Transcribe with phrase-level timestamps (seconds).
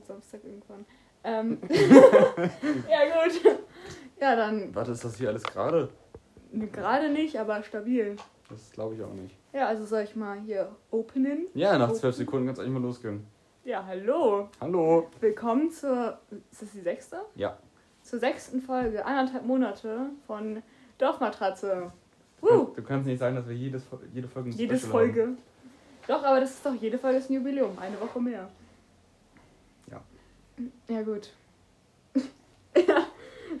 [0.00, 0.84] Samstag irgendwann.
[1.24, 3.58] Ähm, ja, gut.
[4.20, 5.88] Ja, dann Warte, ist das hier alles gerade?
[6.72, 8.16] gerade nicht, aber stabil.
[8.48, 9.36] Das glaube ich auch nicht.
[9.52, 11.46] Ja, also soll ich mal hier openen?
[11.54, 13.26] Ja, nach zwölf Sekunden kann es eigentlich mal losgehen.
[13.64, 14.48] Ja, hallo.
[14.60, 15.08] Hallo.
[15.20, 16.18] Willkommen zur.
[16.50, 17.20] Ist das die sechste?
[17.36, 17.56] Ja.
[18.02, 20.62] Zur sechsten Folge, anderthalb Monate von
[20.98, 21.92] Dorfmatratze.
[22.40, 25.22] Du, Uh, du kannst nicht sagen, dass wir jedes, jede Folge ein jede Special Folge.
[25.22, 25.38] Haben.
[26.08, 27.78] Doch, aber das ist doch, jede Folge ist ein Jubiläum.
[27.78, 28.48] Eine Woche mehr.
[30.88, 30.94] Ja.
[30.96, 31.30] Ja, gut.
[32.76, 33.06] ja.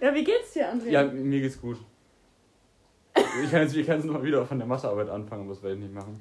[0.00, 0.88] ja, wie geht's dir, André?
[0.90, 1.78] Ja, mir geht's gut.
[3.14, 5.76] Ich kann jetzt, ich kann jetzt nochmal wieder von der Mathearbeit anfangen, aber das werde
[5.76, 6.20] ich nicht machen.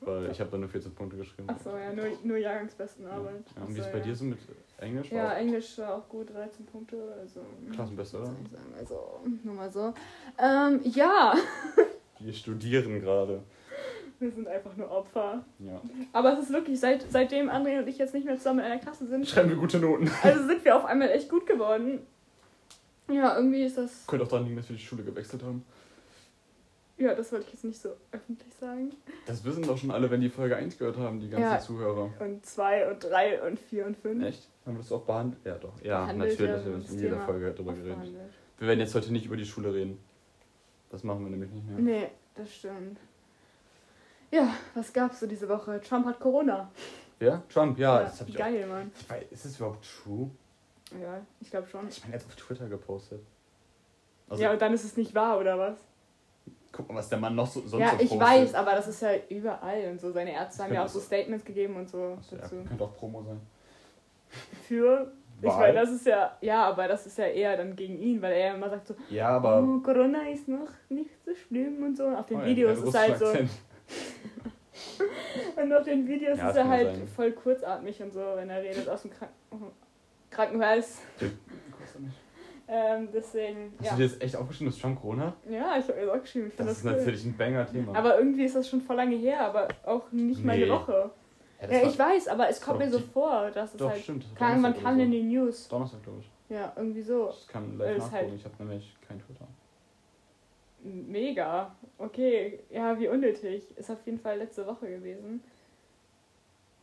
[0.00, 1.48] Weil ich habe da nur 14 Punkte geschrieben.
[1.48, 3.44] Achso, ja, nur, nur Jahrgangsbestenarbeit.
[3.56, 4.04] Ja, und wie ist so, bei ja.
[4.04, 4.38] dir so mit
[4.78, 5.10] Englisch?
[5.10, 6.96] Ja, Auch Englisch war auch gut, 13 Punkte.
[7.18, 7.40] Also,
[7.72, 8.36] Klassenbeste, oder?
[8.78, 9.94] also, nur mal so.
[10.38, 11.34] Ähm, ja,
[12.20, 13.42] Wir studieren gerade.
[14.18, 15.44] Wir sind einfach nur Opfer.
[15.58, 15.80] Ja.
[16.12, 18.78] Aber es ist wirklich, seit, seitdem André und ich jetzt nicht mehr zusammen in einer
[18.80, 20.10] Klasse sind, Schreiben wir gute Noten.
[20.22, 22.00] also sind wir auf einmal echt gut geworden.
[23.10, 24.06] Ja, irgendwie ist das.
[24.06, 25.64] Könnte auch daran liegen, dass wir die Schule gewechselt haben.
[26.98, 28.90] Ja, das wollte ich jetzt nicht so öffentlich sagen.
[29.26, 31.60] Das wissen doch schon alle, wenn die Folge 1 gehört haben, die ganzen Ja.
[31.60, 32.10] Zuhörer.
[32.18, 34.24] Und zwei und drei und vier und fünf.
[34.24, 34.48] Echt?
[34.64, 35.44] Haben wir das auch behandelt?
[35.44, 35.74] Ja, doch.
[35.82, 36.50] Ja, Behandelt, natürlich.
[36.56, 37.92] ja, Wir haben in jeder Folge drüber geredet.
[37.98, 38.32] Aufbehandelt.
[38.58, 39.98] Wir werden jetzt heute nicht über die Schule reden.
[40.90, 41.78] Das machen wir nämlich nicht mehr.
[41.78, 42.98] Nee, das stimmt.
[44.36, 45.80] Ja, was gab's so diese Woche?
[45.80, 46.70] Trump hat Corona.
[47.20, 47.42] Ja?
[47.48, 48.02] Trump, ja.
[48.02, 48.40] das hab ich auch.
[48.40, 48.90] geil, Mann.
[48.98, 50.30] Ich weiß, ist das überhaupt true?
[51.00, 51.88] Ja, ich glaube schon.
[51.88, 53.20] Ich meine, er hat auf Twitter gepostet.
[54.28, 55.76] Also, ja, und dann ist es nicht wahr, oder was?
[56.72, 58.20] guck mal, was der Mann noch so, sonst ja, so ich postet.
[58.28, 60.12] weiß, aber das ist ja überall und so.
[60.12, 62.56] Seine Ärzte haben ja auch so es- Statements gegeben und so ja, dazu.
[62.68, 63.40] könnte auch Promo sein.
[64.68, 65.10] Für.
[65.40, 68.32] Ich meine, das ist ja, ja, aber das ist ja eher dann gegen ihn, weil
[68.32, 69.62] er immer sagt so, Ja, aber.
[69.62, 72.04] oh, Corona ist noch nicht so schlimm und so.
[72.06, 73.26] Und auf den Oh, ja, Videos der ist halt so.
[75.56, 77.08] und auf den Videos Ja, ist das er kann halt sein.
[77.08, 79.30] voll kurzatmig und so, wenn er redet aus dem Krank
[80.30, 81.00] Krankenhaus.
[82.68, 83.90] Ähm, deswegen, Hast ja.
[83.92, 85.34] du dir jetzt echt aufgeschrieben, dass Trump Corona hat?
[85.48, 86.48] Ja, ich habe mir das auch geschrieben.
[86.48, 86.98] Ich finde Das das, ist cool.
[86.98, 87.94] natürlich ein Banger-Thema.
[87.96, 90.70] Aber irgendwie ist das schon vor lange her, aber auch nicht mal eine Nee.
[90.72, 91.10] Woche.
[91.60, 94.02] das Ja, war- ich weiß, aber es kommt mir so vor, dass es Doch, halt.
[94.02, 94.24] stimmt.
[94.24, 95.10] das kam oder denn so.
[95.12, 95.68] die News?
[95.68, 96.30] Donnerstag, glaube ich.
[96.48, 97.30] Ja, irgendwie so.
[97.30, 98.16] Ich kann live es nachgucken.
[98.16, 99.46] halt- Ich habe nämlich kein Twitter.
[100.86, 101.74] Mega.
[101.98, 103.76] Okay, ja, wie unnötig.
[103.76, 105.42] Ist auf jeden Fall letzte Woche gewesen.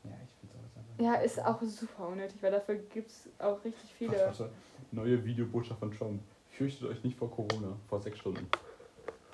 [0.04, 1.04] Ja, ich finde es auch.
[1.04, 4.12] Ja, ist auch super unnötig, weil dafür gibt es auch richtig viele.
[4.12, 4.50] Warte, warte.
[4.92, 6.22] Neue Videobotschaft von Trump.
[6.50, 7.76] Fürchtet euch nicht vor Corona.
[7.90, 8.48] Vor sechs Stunden.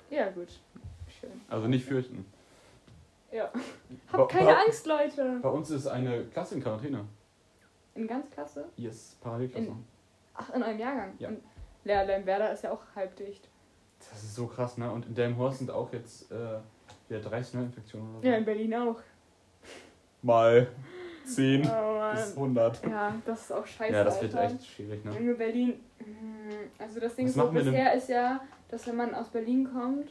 [0.08, 0.48] Ja, gut.
[1.20, 1.30] Schön.
[1.48, 2.24] Also nicht fürchten.
[3.32, 3.50] Ja.
[4.12, 5.38] Habt keine bei- Angst, Leute.
[5.42, 7.04] Bei uns ist eine Klasse in Quarantäne.
[7.94, 8.68] In ganz Klasse?
[8.76, 9.72] Yes, Parallelklasse.
[10.34, 11.14] Ach, in eurem Jahrgang.
[11.18, 11.28] Ja.
[11.28, 11.42] Und
[11.84, 13.48] Lea Lemberda ist ja auch halbdicht.
[14.10, 14.90] Das ist so krass, ne?
[14.90, 16.58] Und in Delmenhorst sind auch jetzt äh,
[17.08, 18.28] wieder 30 Neuinfektionen oder so.
[18.28, 18.96] Ja, in Berlin auch.
[20.22, 20.68] Mal
[21.26, 21.64] 10 Oh
[22.12, 22.56] bis Mann.
[22.58, 22.86] 100.
[22.86, 23.92] Ja, das ist auch scheiße.
[23.92, 24.54] Ja, das wird Alter.
[24.54, 25.12] echt schwierig, ne?
[25.14, 25.80] Junge Berlin.
[26.00, 30.10] mm, Also das Ding Was so bisher ist ja, dass wenn man aus Berlin kommt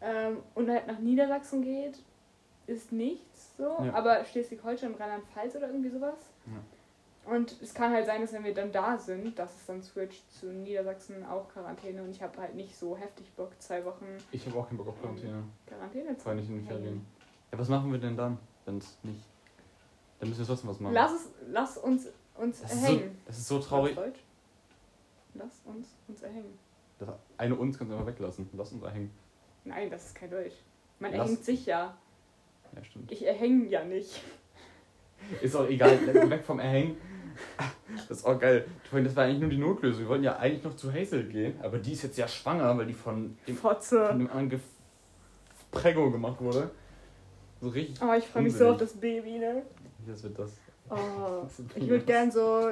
[0.00, 1.98] ähm, und halt nach Niedersachsen geht,
[2.66, 3.76] ist nichts so.
[3.84, 3.94] Ja.
[3.94, 6.18] Aber Schleswig-Holstein Rheinland-Pfalz oder irgendwie sowas.
[7.28, 10.30] Und es kann halt sein, dass wenn wir dann da sind, dass es dann switcht
[10.32, 14.46] zu Niedersachsen auch Quarantäne und ich habe halt nicht so heftig Bock, zwei Wochen Ich
[14.46, 15.42] habe auch keinen Bock auf Quarantäne.
[15.66, 16.66] Quarantäne zu Vor allem nicht in den.
[16.66, 17.06] Ferien.
[17.52, 19.20] Ja, was machen wir denn dann, wenn es nicht.
[20.20, 20.94] Dann müssen wir trotzdem was machen.
[20.94, 22.06] Lass, es, lass uns,
[22.36, 23.18] uns das, ist so, erhängen.
[23.26, 23.96] das ist so traurig.
[25.34, 26.58] Lass uns uns erhängen.
[26.98, 28.48] Das eine uns kannst du einfach weglassen.
[28.52, 29.10] Lass uns erhängen.
[29.64, 30.54] Nein, das ist kein Deutsch.
[31.00, 31.96] Man Lass- erhängt sich ja.
[32.74, 33.10] Ja, stimmt.
[33.10, 34.22] Ich erhänge ja nicht.
[35.42, 35.98] Ist auch egal,
[36.30, 36.96] weg vom Erhängen.
[38.08, 38.66] Das ist auch geil.
[38.92, 40.02] Das war eigentlich nur die Notlösung.
[40.04, 42.86] Wir wollten ja eigentlich noch zu Hazel gehen, aber die ist jetzt ja schwanger, weil
[42.86, 44.08] die von dem, von Fotze.
[44.16, 44.60] dem anderen
[45.70, 46.70] Prego gemacht wurde.
[47.60, 48.00] So richtig.
[48.02, 49.62] Aber ich freue mich so auf das Baby, ne?
[50.06, 50.52] Jetzt wird das.
[50.90, 50.94] Oh,
[51.42, 52.70] Das ich würde gern so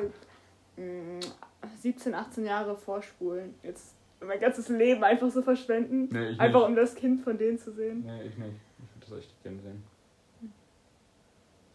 [0.76, 1.20] mm,
[1.80, 3.54] 17, 18 Jahre vorspulen.
[3.62, 6.08] Jetzt mein ganzes Leben einfach so verschwenden.
[6.12, 6.68] Nee, Einfach nicht.
[6.68, 8.04] um das Kind von denen zu sehen.
[8.06, 8.56] Nee, ich nicht.
[8.78, 9.82] Ich würde das echt gerne sehen.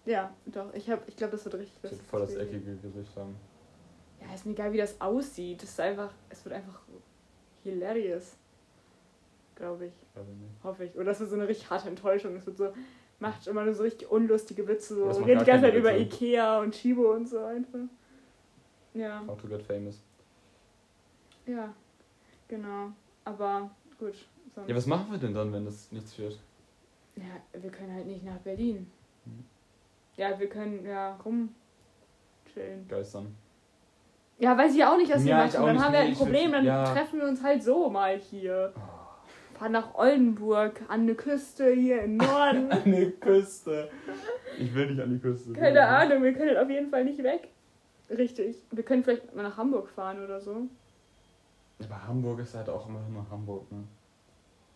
[0.10, 0.74] Ja, doch.
[0.74, 3.36] Ich, hab- ich glaube, das wird richtig Ich würde voll das eckige Gesicht haben.
[4.20, 5.62] Ja, ist mir egal, wie das aussieht.
[5.62, 6.82] Das ist einfach, es wird einfach
[7.64, 8.36] hilarious.
[9.54, 9.94] Glaube ich.
[10.16, 10.64] Ich nicht.
[10.64, 10.96] Hoffe ich.
[10.96, 12.36] Oder das wird so eine richtig harte Enttäuschung.
[12.38, 12.74] Es wird so,
[13.20, 14.96] macht immer nur so richtig unlustige Witze.
[14.96, 15.96] So, es redet die ganze Zeit über.
[15.96, 17.80] Ikea und Chibo und so einfach.
[18.96, 20.02] Ja, How to get famous.
[21.46, 21.72] ja,
[22.48, 22.94] genau.
[23.26, 23.70] Aber
[24.00, 24.16] gut.
[24.56, 26.40] Sonst, Ja, was machen wir denn dann, wenn das nichts wird?
[27.16, 28.90] ja, wir können halt nicht nach Berlin.
[29.26, 29.44] Hm.
[30.20, 31.56] Ja, wir können ja rum
[32.54, 32.86] chillen.
[32.90, 33.34] Geistern.
[34.38, 35.54] Ja, weiß ich auch nicht, was wir Ja, machen.
[35.66, 35.86] Dann nicht.
[35.86, 36.84] haben wir Nee, ein Problem, dann ja.
[36.84, 38.74] treffen wir uns halt so mal hier.
[39.58, 42.70] Fahren nach Oldenburg, an eine Küste hier im Norden.
[42.72, 43.90] An die Küste.
[44.58, 45.54] Ich will nicht an die Küste.
[45.54, 47.48] Keine Ahnung, wir können auf jeden Fall nicht weg.
[48.10, 48.58] Richtig.
[48.72, 50.64] Wir können vielleicht mal nach Hamburg fahren oder so.
[51.86, 53.84] Aber Hamburg ist halt auch immer nur Hamburg, ne?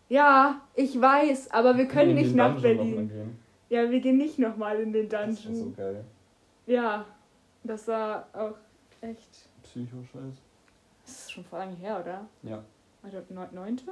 [0.08, 3.38] Ja, ich weiß, aber wir können nicht nach Berlin.
[3.74, 5.74] Ja, wir gehen nicht nochmal in den Das ist so Dungeon.
[5.76, 6.04] geil.
[6.66, 7.04] Ja,
[7.64, 8.54] das war auch
[9.00, 9.48] echt.
[9.64, 10.34] Psycho-Scheiß.
[11.04, 12.24] Das ist schon vor lange her, oder?
[12.44, 12.62] Ja.
[13.02, 13.90] Also neun- neunte?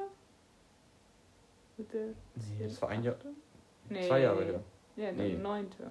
[1.77, 2.15] Bitte?
[2.37, 3.17] Nee, das war ein Jahr.
[3.89, 4.07] Nee.
[4.07, 4.61] Zwei Jahre her.
[4.95, 5.33] Ja, Nee.
[5.33, 5.43] nee.
[5.43, 5.91] neunte.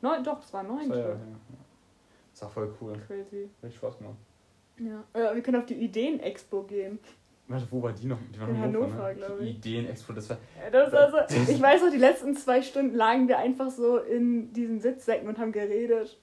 [0.00, 0.98] Neun, doch, es war Zwei Jahre neunte.
[1.02, 1.08] her.
[1.16, 1.56] Ja.
[2.30, 2.92] Das war voll cool.
[3.08, 3.48] Crazy.
[3.60, 4.16] Richtig Spaß gemacht.
[4.78, 5.02] Ja.
[5.14, 7.00] Äh, wir können auf die Ideen-Expo gehen.
[7.52, 8.18] Warte, wo war die noch?
[8.34, 9.14] Die war In Hannover, Hannover, ne?
[9.14, 9.56] glaub Die ich.
[9.56, 10.38] Ideen-Expo, das war.
[10.64, 13.70] Ja, das war so, Das- ich weiß noch, die letzten zwei Stunden lagen wir einfach
[13.70, 16.18] so in diesen Sitzsäcken und haben geredet.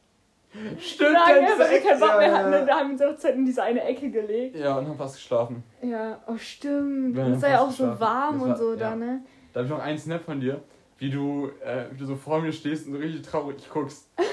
[0.79, 2.51] Stimmt, Lagen ja, weil wir keinen Bock mehr ja, hatten.
[2.51, 2.65] ja.
[2.65, 4.55] Da haben wir uns in diese eine Ecke gelegt.
[4.55, 5.63] Ja, und haben fast geschlafen.
[5.83, 7.15] Ja, oh stimmt.
[7.15, 8.01] Wir Und es war ja auch fast so geschlafen.
[8.01, 8.77] warm Das und war- so ja.
[8.77, 9.21] da, ne?
[9.53, 10.59] Da habe ich noch einen Snap von dir,
[10.97, 14.09] wie du, äh, wie du so vor mir stehst und so richtig traurig guckst.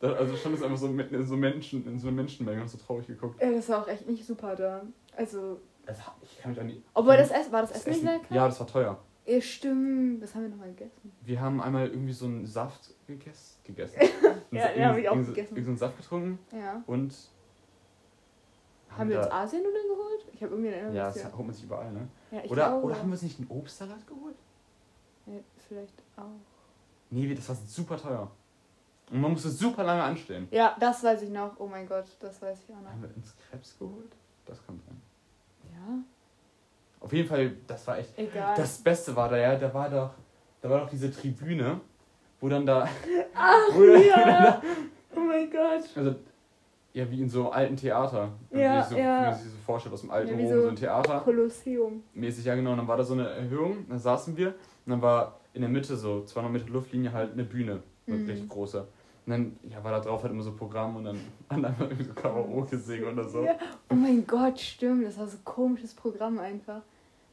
[0.00, 2.68] Da, also schon ist einfach so mitten in so Menschen, in so eine Menschenmenge und
[2.70, 3.42] so traurig geguckt.
[3.42, 4.82] Ja, das war auch echt nicht super da.
[5.16, 6.82] Also, Das, ich kann mich auch nicht.
[6.92, 8.34] obwohl das Essen, war das das Essen nicht lecker?
[8.34, 8.98] Ja, das war teuer.
[9.26, 10.22] Ja, stimmt.
[10.22, 11.12] Das haben wir nochmal gegessen.
[11.22, 13.56] Wir haben einmal irgendwie so einen Saft gegessen.
[13.64, 13.96] gegessen.
[14.50, 15.54] Ja, den hab ich auch gegessen.
[15.56, 16.82] Irgend so einen Saft getrunken Ja.
[16.86, 17.14] und.
[18.90, 20.26] Haben wir uns Asiennudeln geholt?
[20.32, 20.96] Ich habe irgendwie eine Erinnerung.
[20.96, 22.08] Ja, das holt man sich überall, ne?
[22.30, 22.86] ja ich Oder, glaube.
[22.86, 24.36] oder haben wir uns nicht einen Obstsalat geholt?
[25.26, 25.34] ja,
[25.68, 26.24] vielleicht auch.
[27.10, 28.30] Nee, das war super teuer.
[29.10, 30.48] Und man musste super lange anstehen.
[30.50, 31.58] Ja, das weiß ich noch.
[31.58, 32.90] Oh mein Gott, das weiß ich auch noch.
[32.90, 34.14] Haben wir uns Krebs geholt?
[34.46, 35.00] Das kann sein.
[35.86, 35.94] Ja,
[37.00, 38.16] Auf jeden Fall, das war echt.
[38.18, 38.54] egal.
[38.56, 40.10] Das Beste war da ja, da war doch,
[40.60, 41.80] da war doch diese Tribüne,
[42.40, 42.88] wo dann da.
[43.34, 44.62] Ach, wo dann, ja.
[45.14, 45.84] Oh mein Gott.
[45.96, 46.14] Also,
[46.92, 48.30] ja, wie in so einem alten Theater.
[48.50, 49.20] Ja, wie, so, ja.
[49.20, 51.20] wie man sich so vorstellt, aus dem alten Ja, Rom, so so ein Theater.
[51.20, 52.02] Kolosseum.
[52.14, 52.72] Mäßig, ja genau.
[52.72, 55.70] Und dann war da so eine Erhöhung, dann saßen wir und dann war in der
[55.70, 58.26] Mitte so, 200 Meter Luftlinie halt eine Bühne, eine Mhm.
[58.26, 58.86] richtig große.
[59.28, 61.20] Und dann ja, war da drauf halt immer so Programm und dann
[61.50, 63.44] haben einfach irgendwie so Karaoke singen oder so.
[63.44, 63.56] Ja.
[63.90, 65.04] Oh mein Gott, stimmt.
[65.04, 66.80] Das war so ein komisches Programm einfach.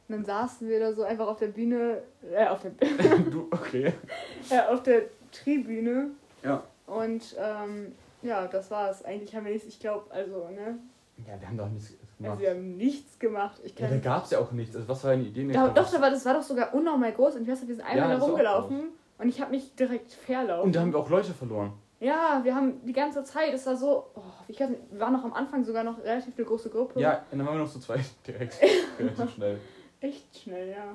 [0.06, 2.72] Und dann saßen wir da so einfach auf der Bühne, äh, auf der,
[3.30, 3.94] du, okay.
[4.50, 6.10] äh, auf der Tribüne.
[6.44, 6.62] Ja.
[6.86, 9.02] Und ähm, ja, das war's.
[9.02, 10.78] Eigentlich haben wir nichts, ich glaube, also, ne?
[11.26, 12.30] Ja, wir haben doch nichts gemacht.
[12.30, 13.60] Also wir haben nichts gemacht.
[13.64, 14.76] Ich ja, kann, da gab es ja auch nichts.
[14.76, 15.50] Also was war deine Idee?
[15.50, 17.86] da, doch, da war, das war doch sogar unnormal groß und ich weiß wir sind
[17.86, 20.66] einmal Ja, da rumgelaufen und ich habe mich direkt verlaufen.
[20.66, 21.72] Und da haben wir auch Leute verloren.
[21.98, 25.14] Ja, wir haben die ganze Zeit, es war so, oh, ich weiß nicht, wir waren
[25.14, 27.00] noch am Anfang sogar noch relativ eine große Gruppe.
[27.00, 28.56] Ja, und dann waren wir noch so zwei direkt.
[28.98, 29.58] Relativ schnell.
[30.00, 30.94] Echt schnell, ja.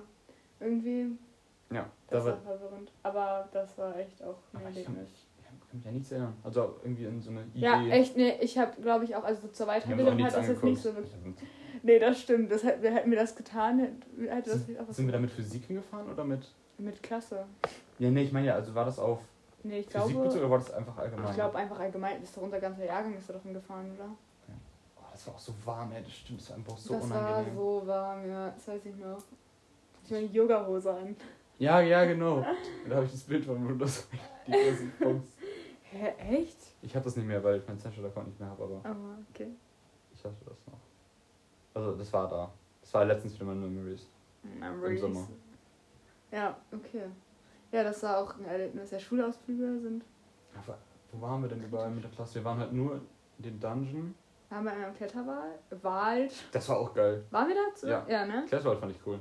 [0.60, 1.08] Irgendwie,
[1.72, 2.58] Ja, das da war war.
[2.58, 2.92] verwirrend.
[3.02, 5.26] Aber das war echt auch ein Aber ich kann, Erlebnis.
[5.48, 6.34] kann mich ja nichts erinnern.
[6.44, 7.60] Also irgendwie in so eine Idee.
[7.60, 10.80] Ja, echt, nee, ich habe, glaube ich, auch, also zur Weiterbildung hat das jetzt nicht
[10.82, 11.14] so wirklich.
[11.82, 12.52] Nee, das stimmt.
[12.52, 15.20] Das, hätten wir hätten wir das getan, hätte das nicht auch was Sind wir da
[15.20, 16.48] mit Physik hingefahren oder mit.
[16.78, 17.46] mit Klasse.
[17.98, 19.18] Ja, nee, ich meine ja, also war das auf
[19.64, 21.30] Nee, ich glaube, bezogen oder war das einfach allgemein?
[21.30, 24.10] ich glaube einfach allgemein ist doch unser ganzer Jahrgang ist da doch hingefahren, oder?
[24.98, 26.02] Oh, das war auch so warm, ey.
[26.04, 27.56] Das stimmt, das war einfach so das war unangenehm.
[27.56, 29.24] so warm, ja, das weiß ich noch.
[30.04, 31.16] Ich meine Yoga-Hose an.
[31.60, 32.44] Ja, ja, genau.
[32.90, 34.08] da habe ich das Bild von, wo du das
[34.48, 35.28] die Punks.
[35.84, 36.58] Hä, echt?
[36.82, 39.50] Ich habe das nicht mehr, weil ich meinen Snapchat-Account nicht mehr habe, aber Aber okay.
[40.14, 40.80] ich hatte das noch.
[41.74, 42.52] Also, das war da.
[42.82, 44.08] Das war letztens wieder meine Memories.
[44.44, 45.02] Memories.
[45.02, 45.28] Sommer.
[46.32, 47.04] Ja, okay.
[47.72, 48.90] Ja, das war auch ein Erlebnis.
[48.90, 50.04] Der Schulausflüge sind.
[50.56, 50.78] Aber
[51.12, 52.36] wo waren wir denn überall mit der Klasse?
[52.36, 52.96] Wir waren halt nur
[53.38, 54.16] in den Dungeon.
[54.50, 55.60] Waren wir einmal im Kletterwald?
[55.82, 56.34] Wald.
[56.52, 57.24] Das war auch geil.
[57.32, 57.88] Waren wir da?
[57.88, 58.06] Ja.
[58.10, 58.44] Ja, ne?
[58.48, 59.20] Kletterwald fand ich cool.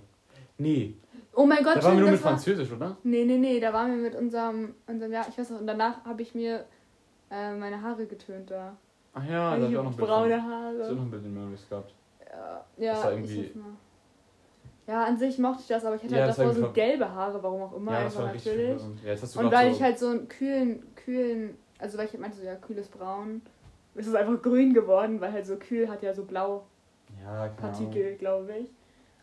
[0.59, 0.97] Nee,
[1.33, 2.97] Oh mein Gott, da waren wir nur mit war- Französisch, oder?
[3.04, 6.04] Nee, nee, nee, da waren wir mit unserem, unserem ja, ich weiß noch, und danach
[6.04, 6.64] habe ich mir
[7.30, 8.76] äh, meine Haare getönt da.
[9.14, 10.95] Ach ja, da ich hab ich auch noch ein bisschen, braune ich hab auch Haare.
[10.95, 11.95] noch ein bisschen Memories gehabt.
[12.28, 13.64] Ja, ja, Das war ich irgendwie- noch.
[14.90, 17.40] Ja, an sich mochte ich das, aber ich hatte Ja, halt davor so gelbe Haare,
[17.44, 18.82] warum auch immer, ja, das einfach natürlich.
[19.04, 22.42] Ja, Und weil so, ich halt so einen kühlen, kühlen, also weil ich meinte so,
[22.42, 23.40] ja, kühles Braun,
[23.94, 26.66] ist es einfach grün geworden, weil halt so kühl hat ja so blau
[27.25, 28.68] Ja, keine Partikel, glaube ich.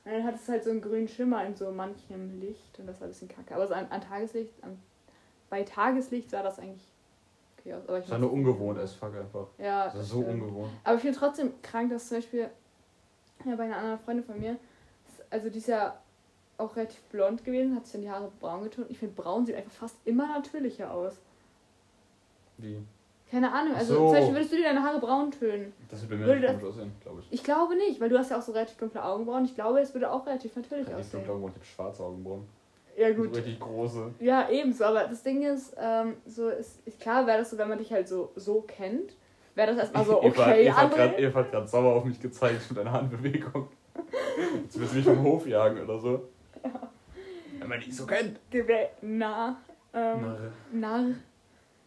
[0.05, 3.01] Und dann hat es halt so einen grünen Schimmer in so manchem Licht und das
[3.01, 3.53] war ein bisschen kacke.
[3.53, 4.79] Aber so an, an Tageslicht, an,
[5.49, 6.87] bei Tageslicht sah das eigentlich
[7.59, 7.83] okay aus.
[7.89, 9.47] Aber ich Das war nur ungewohnt as fuck einfach.
[9.57, 10.41] Ja, Das ist so stimmt.
[10.43, 10.71] ungewohnt.
[10.85, 12.49] Aber ich finde trotzdem krank, dass zum Beispiel
[13.45, 14.55] ja, bei einer anderen Freundin von mir,
[15.29, 15.97] also die ist ja
[16.57, 18.89] auch relativ blond gewesen, hat sich dann die Haare braun getont.
[18.89, 21.13] Ich finde, braun sieht einfach fast immer natürlicher aus.
[22.57, 22.77] Wie?
[23.29, 24.05] Keine Ahnung, also so.
[24.05, 25.73] zum Beispiel würdest du dir deine Haare braun tönen?
[25.91, 27.27] Das wird bei mir Würde komisch aussehen, glaube ich.
[27.31, 29.43] Ich glaube nicht, weil du hast ja auch so relativ dunkle Augenbrauen.
[29.43, 31.29] Ich glaube, es würde auch relativ natürlich Ich habe aussehen.
[31.29, 32.47] Augenbrauen, ich habe schwarze Augenbrauen.
[32.97, 34.11] Ja So gut, richtig große.
[34.21, 37.77] Ja, ebenso, aber das Ding ist, ähm, so ist, klar, wäre das so, wenn man
[37.77, 39.13] dich halt so, so kennt,
[39.53, 40.95] wäre das erstmal so, Eva, okay, Eva, hat André.
[40.95, 43.67] grad, Eva hat gerade sauer auf mich gezeigt mit einer Handbewegung.
[44.63, 46.29] Jetzt willst du mich vom Hof jagen oder so.
[47.59, 48.39] Wenn man dich so kennt.
[48.51, 49.57] Gewehr, na,
[49.93, 50.39] ähm, Narr.
[50.71, 51.05] Narr.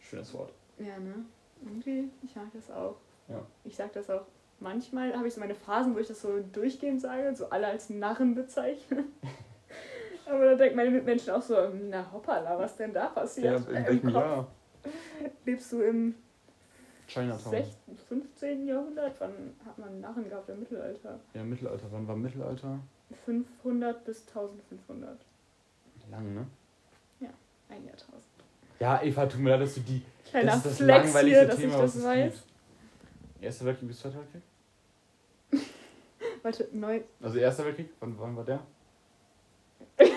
[0.00, 0.52] Schönes Wort.
[0.78, 1.14] Ja, ne?
[1.62, 2.96] Irgendwie, ich mag das auch.
[3.28, 3.40] Ja.
[3.64, 4.24] Ich sag das auch.
[4.58, 7.66] Manchmal habe ich so meine Phasen, wo ich das so durchgehend sage und so alle
[7.68, 9.04] als Narren bezeichne.
[10.26, 11.56] Aber da denken meine Mitmenschen auch so,
[11.88, 13.68] na hoppala, was denn da Ja, passiert?
[13.68, 14.24] in Äh, welchem im Kopf.
[14.24, 14.46] Jahr?
[15.44, 16.14] Lebst du im
[17.12, 17.50] Chinatown.
[17.50, 18.66] 16., 15.
[18.66, 19.14] Jahrhundert?
[19.18, 19.32] Wann
[19.66, 21.18] hat man Narren gehabt im Mittelalter?
[21.34, 21.86] Ja, Mittelalter.
[21.90, 22.78] Wann war Mittelalter?
[23.24, 25.18] 500 bis 1500.
[26.10, 26.46] Lang, ne?
[27.70, 28.24] Ein Jahrtausend.
[28.80, 30.02] Ja, Eva, tut mir leid, dass du die.
[30.28, 32.32] Kleiner das ist das Flex langweiligste hier, dass Thema, ich das weiß.
[32.32, 33.42] gibt.
[33.42, 34.42] Erster Weltkrieg bis Zweiter Weltkrieg?
[36.42, 37.00] Warte, neu.
[37.22, 37.90] Also Erster Weltkrieg?
[38.00, 38.60] Wann, wann war der?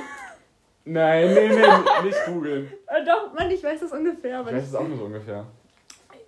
[0.85, 2.71] Nein, nee, nee, nicht googeln.
[2.87, 4.41] Äh, doch, Mann, ich weiß das ungefähr.
[4.41, 5.45] Ich weiß es auch nur so ungefähr.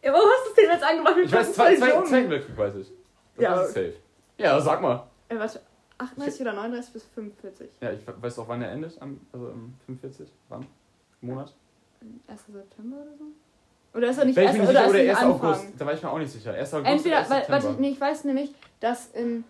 [0.05, 1.15] Ja, warum hast du es denn jetzt angemacht?
[1.17, 1.91] Wir Ich weiß, zwei, zwei.
[2.03, 2.91] Zweiten Weltkrieg weiß ich.
[3.35, 3.93] Das Ja, ist safe.
[4.37, 5.07] Ja, sag mal.
[5.29, 5.59] Äh, warte,
[5.97, 7.69] 38 oder 39 bis 45.
[7.81, 9.01] Ja, ich weiß auch, wann er endet.
[9.01, 10.29] Am, also im 45.
[10.49, 10.65] Wann?
[11.21, 11.53] Monat?
[12.27, 12.41] 1.
[12.53, 13.25] September oder so?
[13.97, 15.25] Oder ist er nicht erst, nicht oder oder er 1.
[15.25, 15.49] Anfang?
[15.51, 15.65] August.
[15.77, 16.53] Da war ich mir auch nicht sicher.
[16.53, 16.73] 1.
[16.73, 17.29] August Entweder, oder 1.
[17.29, 17.63] weil, September.
[17.67, 19.43] warte, nee, ich weiß nämlich, dass in,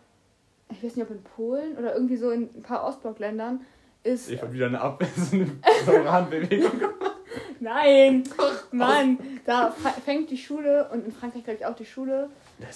[0.69, 3.65] ich weiß nicht, ob in Polen oder irgendwie so in ein paar Ostblockländern
[4.03, 4.29] ist.
[4.29, 5.51] Ich hab wieder eine Ab so eine,
[5.85, 6.71] so eine Handbewegung.
[7.59, 8.23] Nein!
[8.71, 9.17] Mann!
[9.45, 9.71] Da
[10.03, 12.29] fängt die Schule und in Frankreich glaube ich auch die Schule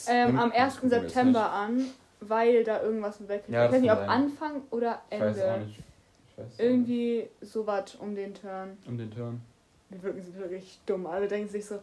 [0.08, 0.76] ähm, am das 1.
[0.76, 1.86] gucken wir jetzt September an,
[2.22, 4.10] weil da irgendwas im Weltkrieg Ja, Ich weiß nicht, ob sein.
[4.10, 5.20] Anfang oder nicht.
[5.20, 5.66] Ich weiß auch Ende.
[5.66, 5.80] nicht.
[6.32, 8.78] Ich weiß Irgendwie sowas um den Turn.
[8.88, 9.42] Um den Turn.
[9.90, 11.08] Wir wirken so wirklich dumm.
[11.08, 11.80] Alle denken sich so, oh,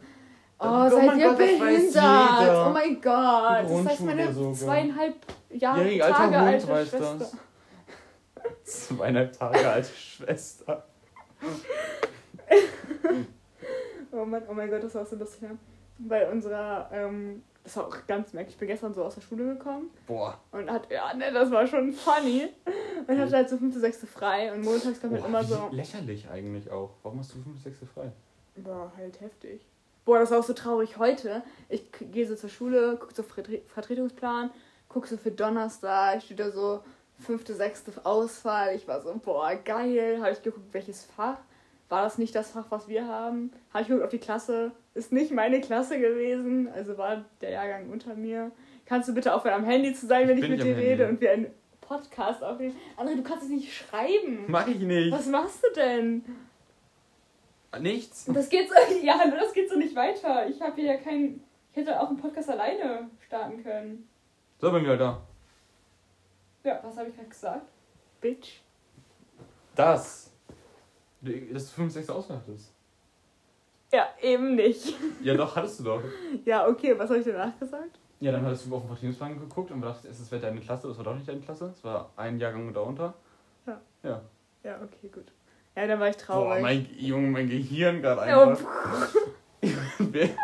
[0.59, 2.67] Oh seid ihr Gott, behindert?
[2.67, 3.65] Oh mein Gott.
[3.69, 4.53] Das heißt, meine sogar.
[4.53, 5.15] zweieinhalb
[5.49, 7.15] Jahre Jährige Tage alte weiß Schwester.
[7.19, 7.35] das.
[8.87, 10.83] Zweieinhalb Tage alte Schwester.
[14.11, 15.41] Oh Mann, oh mein Gott, das war so lustig.
[15.41, 15.57] Ne?
[15.99, 18.53] Bei unserer, ähm, das war auch ganz merkwürdig.
[18.53, 20.39] Ich bin gestern so aus der Schule gekommen Boah.
[20.51, 22.47] und hat, ja, ne, das war schon funny.
[23.07, 26.69] Und hatte halt so fünfte, sechste frei und montags kam halt immer so, lächerlich eigentlich
[26.71, 26.91] auch.
[27.03, 27.61] Warum hast du 5.
[27.61, 27.77] 6.
[27.93, 28.11] frei?
[28.57, 29.65] boah, halt heftig.
[30.05, 31.43] Boah, das war auch so traurig heute.
[31.69, 34.51] Ich gehe so zur Schule, guck so Vertre Vertretungsplan,
[34.87, 36.81] guck so für Donnerstag, steht da so
[37.19, 38.75] fünfte, sechste Auswahl.
[38.75, 40.19] Ich war so, boah, geil.
[40.21, 41.39] Habe ich geguckt, welches Fach.
[41.89, 43.51] War das nicht das Fach, was wir haben?
[43.73, 44.71] Habe ich geguckt auf die Klasse.
[44.93, 46.67] Ist nicht meine Klasse gewesen.
[46.67, 48.51] Also war der Jahrgang unter mir.
[48.85, 51.03] Kannst du bitte aufhören, am Handy zu sein, wenn Ich ich, mit dir am rede
[51.05, 51.15] Handy.
[51.15, 51.47] und wir einen
[51.81, 52.75] Podcast aufnehmen?
[52.97, 54.45] André, du kannst es nicht schreiben.
[54.47, 55.11] Mach ich nicht.
[55.11, 56.23] Was machst du denn?
[57.79, 58.25] Nichts.
[58.33, 60.47] Das geht so, ja, das geht so nicht weiter.
[60.49, 61.43] Ich habe hier ja keinen.
[61.71, 64.09] Ich hätte auch einen Podcast alleine starten können.
[64.59, 65.21] So, bin wieder da.
[66.63, 67.67] Ja, was habe ich gerade gesagt?
[68.19, 68.61] Bitch.
[69.75, 70.16] Das.
[71.21, 71.93] Dass du 5.
[71.93, 72.09] 6.
[72.09, 72.73] Auswahl hattest.
[73.91, 74.95] Ja, eben nicht.
[75.21, 76.01] Ja, doch, hattest du doch.
[76.45, 77.99] Ja, okay, was habe ich danach gesagt?
[78.19, 80.97] Ja, dann hattest du auf den Vertretungsplan geguckt und dachtest, es wäre deine Klasse, das
[80.97, 81.71] war doch nicht deine Klasse.
[81.75, 83.13] Es war ein Jahrgang darunter.
[83.65, 83.79] Ja.
[84.03, 84.21] Ja.
[84.63, 85.25] Ja, okay, gut.
[85.75, 86.61] Ja, dann war ich Boah, traurig.
[86.61, 88.67] mein Junge, mein Gehirn gerade einfach.
[89.99, 90.35] Wäh-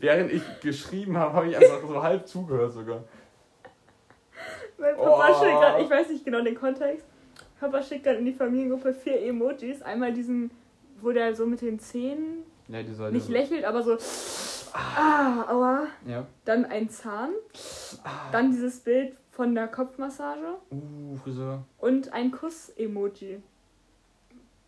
[0.00, 3.04] Während ich geschrieben habe, habe ich einfach so halb zugehört sogar.
[4.78, 5.40] Mein Papa Oh.
[5.42, 7.06] gerade, ich weiß nicht genau den Kontext.
[7.60, 9.82] Papa schickt gerade in die Familiengruppe vier Emojis.
[9.82, 10.50] Einmal diesen,
[11.00, 13.96] wo der so mit den Zähnen Ja, nicht lächelt, aber so.
[14.72, 15.86] Ah, aua.
[16.06, 16.26] Ja.
[16.44, 17.30] Dann ein Zahn.
[18.04, 18.30] Ah.
[18.30, 20.58] Dann dieses Bild von der Kopfmassage.
[20.70, 21.64] Uh, Friseur.
[21.78, 23.42] Und ein Kuss-Emoji.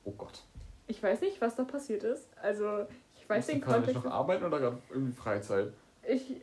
[0.05, 0.43] Oh Gott.
[0.87, 2.29] Ich weiß nicht, was da passiert ist.
[2.41, 4.05] Also, ich weiß du den Kontext.
[4.05, 5.73] noch arbeiten oder gerade irgendwie Freizeit?
[6.09, 6.41] Ich.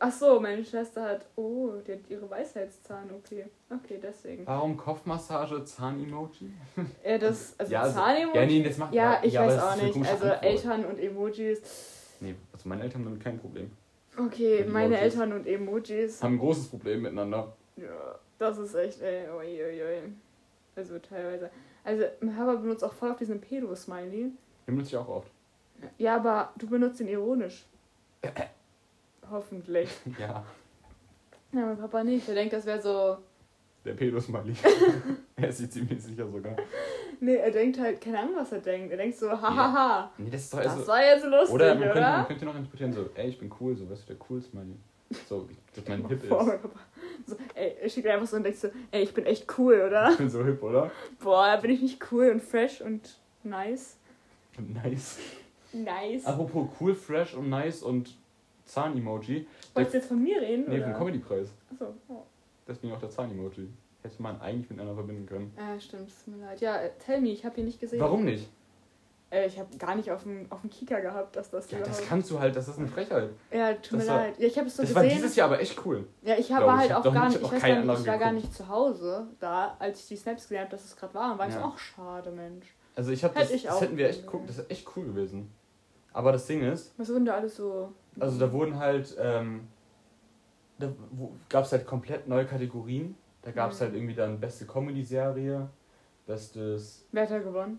[0.00, 1.26] Ach so, meine Schwester hat.
[1.36, 3.44] Oh, die hat ihre Weisheitszahn-OP.
[3.70, 4.46] Okay, deswegen.
[4.46, 6.50] Warum Kopfmassage, Zahn-Emoji?
[7.04, 7.54] Ja, das.
[7.58, 8.36] Also, ja, also, Zahn-Emoji.
[8.38, 9.96] ja, nee, das macht Ja, ich aber weiß auch nicht.
[9.96, 10.42] Also, Antwort.
[10.44, 11.60] Eltern und Emojis.
[12.20, 13.70] Nee, also meine Eltern haben damit kein Problem.
[14.18, 14.98] Okay, meine.
[14.98, 16.22] Eltern und Emojis.
[16.22, 17.52] Haben ein großes Problem miteinander.
[17.76, 19.98] Ja, das ist echt, ey, oi, oi, oi.
[20.76, 21.50] Also teilweise.
[21.84, 24.22] Also, mein Papa benutzt auch voll auf diesen Pedo-Smiley.
[24.22, 24.34] Den
[24.66, 25.30] benutze ich auch oft.
[25.98, 27.66] Ja, aber du benutzt ihn ironisch.
[29.30, 29.88] Hoffentlich.
[30.18, 30.44] Ja,
[31.52, 32.26] Ja, mein Papa nicht.
[32.28, 33.18] Der denkt, das wäre so.
[33.84, 34.54] der Pedosmiley.
[35.36, 36.56] er ist sich ziemlich sicher sogar.
[37.20, 38.90] Nee, er denkt halt, keine Ahnung, was er denkt.
[38.90, 40.10] Er denkt so, hahaha.
[40.18, 40.86] Nee, das ist doch Das also.
[40.88, 41.92] war jetzt lustig, Oder man oder?
[41.92, 44.42] könnte, man könnte noch interpretieren, so, ey, ich bin cool, so, weißt du, der cool
[44.42, 44.74] Smiley.
[45.28, 46.46] So, dass mein Hip Boah, ist.
[46.48, 46.80] mein Papa.
[47.26, 50.10] So, ey, er schickt einfach so und denkt so, ey, ich bin echt cool, oder?
[50.10, 50.90] Ich bin so hip, oder?
[51.22, 53.96] Boah, bin ich nicht cool und fresh und nice.
[54.58, 55.18] Nice.
[55.72, 56.24] Nice.
[56.26, 58.16] Apropos cool, fresh und nice und
[58.74, 59.46] Zahn-Emoji.
[59.74, 60.64] Wolltest du jetzt von mir reden?
[60.68, 60.84] Nee, oder?
[60.90, 61.48] vom Comedy-Preis.
[61.72, 62.22] Achso, oh.
[62.66, 63.68] Deswegen auch der Zahn-Emoji.
[64.02, 65.52] Hätte man eigentlich miteinander verbinden können.
[65.56, 66.60] Ja, stimmt, es tut mir leid.
[66.60, 68.00] Ja, äh, tell me, ich habe ihn nicht gesehen.
[68.00, 68.48] Warum nicht?
[69.30, 72.06] Äh, ich habe gar nicht auf dem, auf dem Kicker gehabt, dass das Ja, das
[72.06, 73.30] kannst du halt, das ist eine Frechheit.
[73.50, 74.38] Ja, tut mir das war- leid.
[74.38, 75.16] Ja, ich habe es so das war gesehen.
[75.16, 76.06] dieses Jahr aber echt cool.
[76.22, 76.92] Ja, ich hab, glaub war ich.
[76.92, 78.34] halt Ich auch gar nicht- ich auch weiß gar nicht, ich war gar geguckt.
[78.34, 81.32] nicht zu Hause da, als ich die Snaps gesehen habe, dass es gerade war.
[81.32, 81.72] Und war ich Ja.
[81.74, 82.66] ach schade, Mensch.
[82.94, 85.06] Also ich habe das, ich das auch hätten wir echt gucken, das ist echt cool
[85.06, 85.50] gewesen.
[86.12, 87.92] Aber das Ding ist, Was wurden da alles so...
[88.20, 89.68] also da wurden halt, ähm,
[90.78, 90.92] da
[91.48, 93.16] gab es halt komplett neue Kategorien.
[93.42, 93.84] Da gab es Mhm.
[93.84, 95.68] halt irgendwie dann beste Comedy-Serie,
[96.26, 97.78] bestes Wer hat da gewonnen?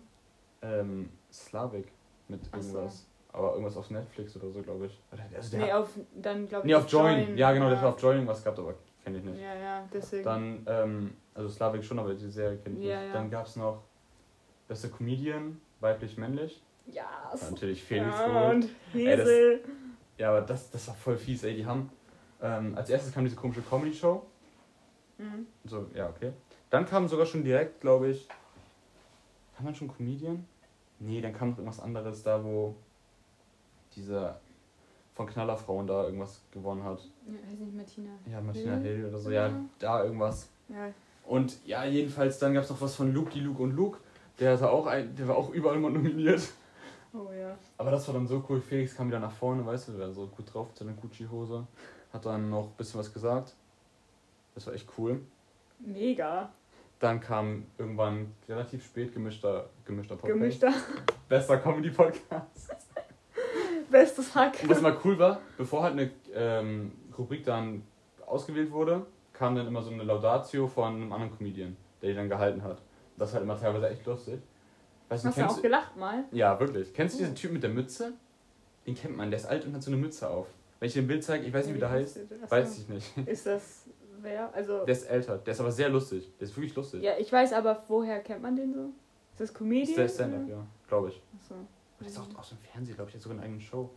[0.62, 1.88] ähm, Slavic
[2.28, 2.78] mit Ach so.
[2.78, 3.06] irgendwas.
[3.32, 4.98] Aber irgendwas auf Netflix oder so, glaube ich.
[5.36, 6.70] Also der Nee, hat, auf, dann glaube ich.
[6.70, 7.36] nee, auf Join.
[7.36, 8.74] Ja, genau, der hat auf Join irgendwas gehabt, aber
[9.04, 9.38] kenne ich nicht.
[9.40, 10.24] Ja, ja, deswegen.
[10.24, 13.06] Dann, ähm, also Slavic schon, aber die Serie kenne ich Ja, nicht.
[13.08, 13.12] ja.
[13.12, 13.82] Dann gab es noch
[14.68, 16.62] beste Comedian, weiblich, männlich.
[16.86, 17.06] ja,
[17.50, 18.64] natürlich Felix ja, und
[18.94, 19.60] Ey, das- Hesel.
[20.18, 21.54] Ja, aber das, das war voll fies, ey.
[21.56, 21.90] Die haben.
[22.42, 24.22] Ähm, als erstes kam diese komische Comedy-Show.
[25.18, 25.46] Mhm.
[25.64, 26.32] So, ja, okay.
[26.70, 28.28] Dann kam sogar schon direkt, glaube ich.
[29.56, 30.44] Kam dann schon Comedian?
[30.98, 32.74] Nee, dann kam noch irgendwas anderes da, wo
[33.94, 34.40] dieser
[35.14, 37.00] von Knallerfrauen da irgendwas gewonnen hat.
[37.26, 38.10] Ja, heißt nicht Martina.
[38.30, 38.96] Ja, Martina Hill?
[38.96, 39.30] Hill oder so.
[39.30, 39.60] Ja, Ja.
[39.78, 40.48] da irgendwas.
[40.68, 40.90] Ja,
[41.24, 43.98] Und ja, jedenfalls, dann gab es noch was von Luke, die Luke und Luke.
[44.38, 46.42] Der, hatte auch ein, der war auch überall mal nominiert.
[47.16, 47.56] Oh ja.
[47.78, 48.60] Aber das war dann so cool.
[48.60, 51.66] Felix kam wieder nach vorne, weißt du, war so gut drauf, seine Gucci-Hose.
[52.12, 53.54] Hat dann noch ein bisschen was gesagt.
[54.54, 55.20] Das war echt cool.
[55.78, 56.50] Mega.
[56.98, 60.38] Dann kam irgendwann relativ spät gemischter, gemischter Podcast.
[60.38, 60.72] Gemischter.
[61.28, 62.74] Bester Comedy-Podcast.
[63.90, 64.62] Bestes Hack.
[64.62, 67.82] Und was mal cool war, bevor halt eine ähm, Rubrik dann
[68.24, 72.28] ausgewählt wurde, kam dann immer so eine Laudatio von einem anderen Comedian, der die dann
[72.28, 72.80] gehalten hat.
[73.18, 74.40] Das ist halt immer teilweise echt lustig.
[75.08, 76.24] Weißt du, Hast du auch gelacht mal?
[76.32, 76.92] Ja, wirklich.
[76.92, 78.12] Kennst du diesen Typ mit der Mütze?
[78.86, 80.46] Den kennt man, der ist alt und hat so eine Mütze auf.
[80.78, 83.16] Wenn ich dir ein Bild zeige, ich weiß nicht, wie der heißt, weiß ich nicht.
[83.26, 83.84] Ist das
[84.20, 84.52] wer?
[84.54, 84.84] Also.
[84.84, 86.30] Der ist älter, der ist aber sehr lustig.
[86.38, 87.02] Der ist wirklich lustig.
[87.02, 88.90] ja, ich weiß aber, woher kennt man den so?
[89.32, 89.88] Ist das Comedian?
[89.88, 91.22] ist der Stand-up, ja, glaube ich.
[91.40, 91.54] Achso.
[92.00, 93.90] Der ist auch aus dem Fernsehen, glaube ich, der hat sogar eine eigene Show.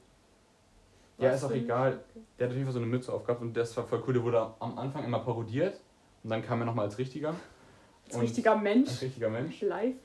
[1.18, 2.00] Ja, ist auch egal.
[2.12, 2.22] Okay.
[2.38, 4.14] Der hat auf jeden Fall so eine Mütze aufgehabt und das war voll cool.
[4.14, 5.80] Der wurde am Anfang immer parodiert
[6.24, 7.36] und dann kam er nochmal als richtiger.
[8.06, 8.88] Als Und- richtiger Mensch.
[8.90, 9.62] Als richtiger Mensch.
[9.62, 9.96] Live.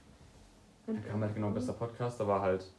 [0.86, 2.70] Dann kam halt genau bester Podcast, da war halt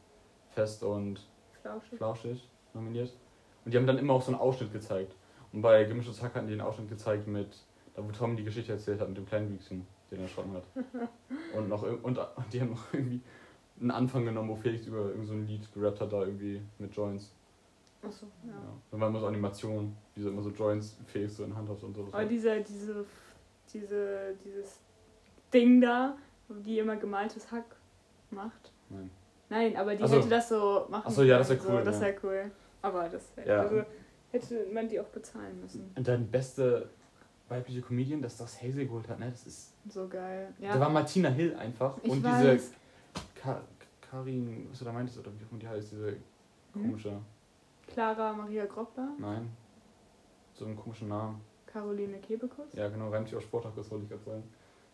[0.50, 1.20] Fest und
[1.62, 1.98] Flauschig.
[1.98, 3.12] Flauschig nominiert.
[3.64, 5.14] Und die haben dann immer auch so einen Ausschnitt gezeigt.
[5.52, 7.48] Und bei Gemischtes Hack hatten die einen Ausschnitt gezeigt mit,
[7.94, 10.64] da wo Tom die Geschichte erzählt hat mit dem kleinen Büchsen, den er erschossen hat.
[11.54, 13.20] Und, noch, und, und die haben noch irgendwie
[13.80, 16.94] einen Anfang genommen, wo Felix über irgend so ein Lied gerappt hat, da irgendwie mit
[16.94, 17.32] Joints.
[18.02, 18.52] Achso, ja.
[18.52, 18.58] Ja.
[18.90, 21.82] Dann war immer so Animationen, wie so immer so Joints Felix so in Hand hat
[21.82, 22.06] und so.
[22.12, 23.04] Aber diese, diese,
[23.72, 24.80] diese, dieses
[25.52, 26.16] Ding da,
[26.48, 27.64] die immer gemaltes Hack
[28.30, 28.72] macht.
[28.88, 29.10] Nein.
[29.48, 30.16] Nein, aber die so.
[30.16, 32.06] hätte das so machen Ach so, ja, das können, wär cool, So, das ja.
[32.06, 32.50] wäre cool.
[32.82, 33.60] Aber das Ja.
[33.62, 33.82] also
[34.32, 35.90] hätte man die auch bezahlen müssen.
[35.96, 36.88] Und dann beste
[37.48, 39.30] weibliche Comedian, dass das Hazel geholt hat, ne?
[39.30, 39.72] Das ist.
[39.88, 40.52] So geil.
[40.60, 42.40] Da Ja, war Martina Hill einfach ich und weiß.
[42.42, 42.74] diese
[43.40, 43.60] Ka
[44.00, 46.08] Karin, was du da meintest, oder wie auch immer die heißt, diese
[46.72, 46.82] Hm?
[46.82, 47.18] komische.
[47.86, 49.48] Clara Maria Groppler, Nein.
[50.54, 51.40] So einen komischen Namen.
[51.66, 52.72] Caroline Kebekus.
[52.72, 54.42] Ja, genau, reimt sich auf Sporthakus, wollte ich gerade sagen.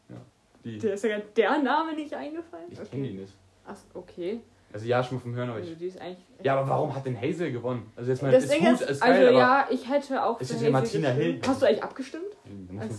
[0.08, 0.16] Ja.
[0.64, 0.79] Die.
[0.79, 2.66] Der ist ja gar der Name nicht eingefallen.
[2.70, 3.33] Ich kenne die nicht.
[3.66, 4.40] Ach, okay.
[4.75, 5.94] Also ja, schon mal vom Hören, aber Also ich.
[6.42, 7.92] Ja, aber warum hat denn Hazel gewonnen?
[7.94, 10.40] Also jetzt mal, das ist Ding gut, ist, ist geil, also ja, ich hätte auch
[10.40, 11.09] Ist für ja Hazel Martina.
[11.11, 11.40] Hill.
[11.46, 12.25] Hast du eigentlich abgestimmt?
[12.44, 12.51] Ich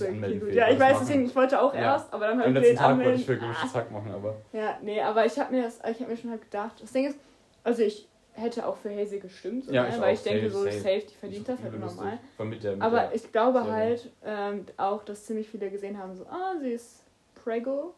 [0.07, 0.23] anmelden.
[0.23, 0.53] okay, gut.
[0.53, 1.05] Ja, ich weiß, machen.
[1.07, 1.79] deswegen, ich wollte auch Ja.
[1.81, 3.79] erst, aber dann habe ich letzten jetzt Tag wollte ich für gemischtes Ah.
[3.79, 4.35] Hack machen, aber.
[4.53, 7.07] Ja, nee, aber ich habe mir das, ich habe mir schon halt gedacht, das Ding
[7.07, 7.17] ist,
[7.63, 9.89] also ich hätte auch für Hazel gestimmt, so, Ja, ne?
[9.89, 10.13] ich weil auch.
[10.13, 10.77] ich denke Safe, so, safe.
[10.79, 12.19] safe, die verdient das halt normal.
[12.39, 16.25] Mit der, mit Aber ich glaube halt ähm, auch, dass ziemlich viele gesehen haben, so,
[16.27, 17.02] ah, sie ist
[17.43, 17.93] Prego.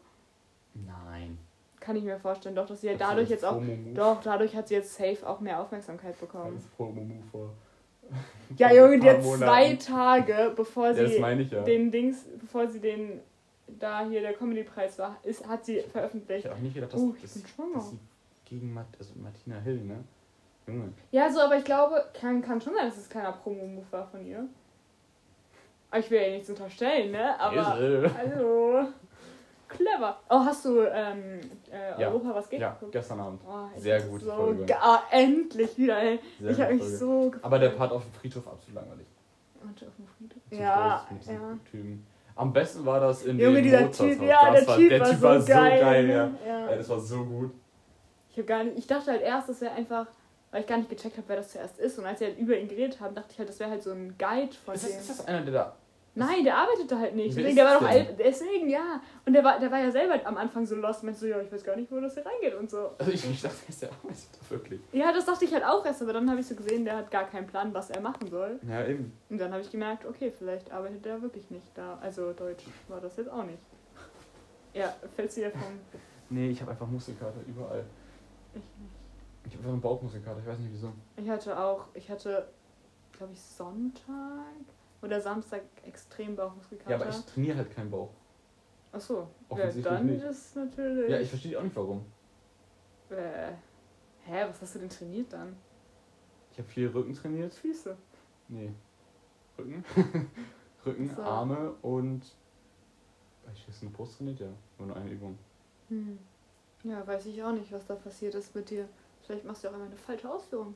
[0.74, 1.38] Nein.
[1.80, 3.62] Kann ich mir vorstellen, doch, dass sie halt Das ist dadurch jetzt auch,
[3.94, 6.60] doch, dadurch hat sie jetzt safe auch mehr Aufmerksamkeit bekommen.
[6.78, 7.40] Das.
[8.56, 9.74] Ja, Junge, die hat zwei.
[9.74, 11.62] Tage, bevor Ja, das sie meine ich ja.
[11.64, 13.20] den Dings, bevor sie den,
[13.66, 16.44] da hier der Comedy-Preis war, ist, hat sie Ich veröffentlicht.
[16.44, 17.80] hätte auch nicht gedacht, dass, Oh, ich dass, bin dass schwanger.
[17.80, 17.98] sie
[18.44, 20.04] gegen Mat also Martina Hill, ne?
[20.68, 20.92] Junge.
[21.10, 24.24] Ja, so, aber ich glaube, kann, kann schon sein, dass es keiner Promo-Move war von
[24.24, 24.46] ihr.
[25.90, 27.38] Aber ich will ja nichts unterstellen, ne?
[27.40, 27.74] Aber.
[28.16, 28.84] Hallo.
[29.68, 30.16] Clever.
[30.30, 32.08] Oh, hast du ähm, äh, Ja.
[32.08, 33.40] Europa was geht Ja, gestern Abend.
[33.46, 36.20] Oh, Sehr gute so Ah, endlich wieder, ey.
[36.40, 37.44] Sehr ich habe mich so gefreut.
[37.44, 39.06] Aber der Part auf dem Friedhof absolut langweilig.
[39.62, 40.42] Auf dem Friedhof.
[40.50, 41.58] Zum Ja, Schluss ja.
[41.70, 42.06] Typen.
[42.36, 43.96] Am besten war das in Junge, dem Mozarthaus.
[43.96, 45.80] Typ, ja, der war, Typ der war, Typ so war so geil.
[45.80, 46.12] geil, ne?
[46.12, 46.30] ja.
[46.46, 46.70] ja.
[46.70, 46.76] ja.
[46.76, 47.50] Das war so gut.
[48.30, 50.06] Ich, hab gar nicht, ich dachte halt erst, das wäre einfach,
[50.50, 51.98] weil ich gar nicht gecheckt habe, wer das zuerst ist.
[51.98, 53.90] Und als sie halt über ihn geredet haben, dachte ich halt, das wäre halt so
[53.92, 55.00] ein Guide von Ist das, dem.
[55.00, 55.76] ist das einer, der da.
[56.16, 57.36] Nein, der arbeitet da halt nicht.
[57.36, 58.18] Deswegen, der war doch alt.
[58.18, 59.00] Deswegen, ja.
[59.26, 61.04] Und der war, der war ja selber am Anfang so lost.
[61.04, 62.90] Meinte so, ja, ich weiß gar nicht, wo das hier reingeht und so.
[62.98, 64.80] Also ich, ich dachte, ist der arbeitet da wirklich.
[64.92, 67.10] Ja, das dachte ich halt auch erst, aber dann habe ich so gesehen, der hat
[67.10, 68.58] gar keinen Plan, was er machen soll.
[68.66, 69.12] Ja, eben.
[69.28, 71.98] Und dann habe ich gemerkt, okay, vielleicht arbeitet er wirklich nicht da.
[72.00, 73.62] Also Deutsch war das jetzt auch nicht.
[74.72, 75.80] Ja, fällt dir vom.
[76.30, 77.84] Nee, ich habe einfach Muskelkater überall.
[78.54, 78.96] Ich nicht.
[79.46, 80.92] Ich habe einfach eine Bauchmuskelkater, ich weiß nicht wieso.
[81.16, 82.48] Ich hatte auch, ich hatte,
[83.12, 84.64] glaube ich, Sonntag
[85.02, 86.90] oder Samstag extrem Bauchmuskelkater.
[86.90, 88.10] Ja, aber ich trainiere halt keinen Bauch.
[88.92, 90.24] Ach so, ja, dann nicht.
[90.24, 91.10] ist natürlich.
[91.10, 92.04] Ja, ich verstehe auch nicht warum.
[93.10, 93.52] Äh,
[94.24, 95.56] hä, was hast du denn trainiert dann?
[96.52, 97.54] Ich habe viel Rücken trainiert.
[97.54, 97.96] Füße.
[98.48, 98.72] Nee.
[99.58, 99.84] Rücken.
[100.86, 101.22] Rücken, So.
[101.22, 102.22] Arme und.
[103.54, 104.48] Ich weiß eine Brust trainiert, ja.
[104.78, 105.38] Nur eine Übung.
[105.88, 106.18] Hm.
[106.82, 108.88] Ja, weiß ich auch nicht, was da passiert ist mit dir.
[109.22, 110.74] Vielleicht machst du auch immer eine falsche Ausführung.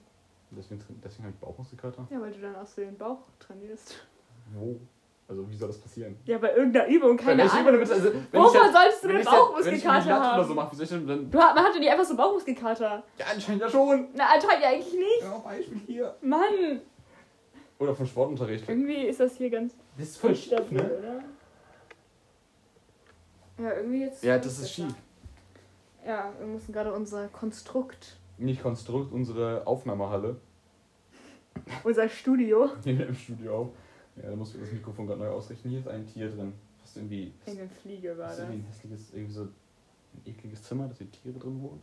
[0.51, 2.07] Deswegen, deswegen habe ich Bauchmuskelkater.
[2.11, 4.07] Ja, weil du dann aus den Bauch trainierst.
[4.55, 4.81] Wo?
[5.29, 6.17] Also, wie soll das passieren?
[6.25, 7.69] Ja, bei irgendeiner Übung, keine Ahnung.
[7.75, 10.45] immer- also, Wovon jetzt- solltest du denn ich Bauchmuskelkater oder haben?
[10.49, 11.31] so mache, wie soll ich denn dann.
[11.31, 13.05] Du, hat- man hatte nicht einfach so Bauchmuskelkater.
[13.17, 14.09] Ja, anscheinend ja schon.
[14.15, 15.23] Na, anscheinend ja eigentlich nicht.
[15.23, 16.15] Ja, Beispiel hier.
[16.21, 16.81] Mann,
[17.79, 18.69] Oder vom Sportunterricht.
[18.69, 20.83] irgendwie ist das hier ganz Das ist voll schief, ne?
[20.99, 21.23] oder?
[23.65, 24.25] Ja, irgendwie jetzt.
[24.25, 24.93] Ja, das ist schief.
[26.05, 30.37] Ja, wir müssen gerade unser Konstrukt, Nicht Konstrukt, unsere Aufnahmehalle.
[31.85, 33.69] unser Studio Nehmen wir im Studio auf.
[34.23, 35.69] Ja, da musst du das Mikrofon gerade neu ausrichten.
[35.71, 36.53] Hier ist ein Tier drin.
[36.81, 37.33] Fast irgendwie.
[37.47, 39.53] in der Fliege war Das irgendwie ein hässliches, irgendwie so ein
[40.27, 41.83] ekliges Zimmer, dass die Tiere drin wohnen.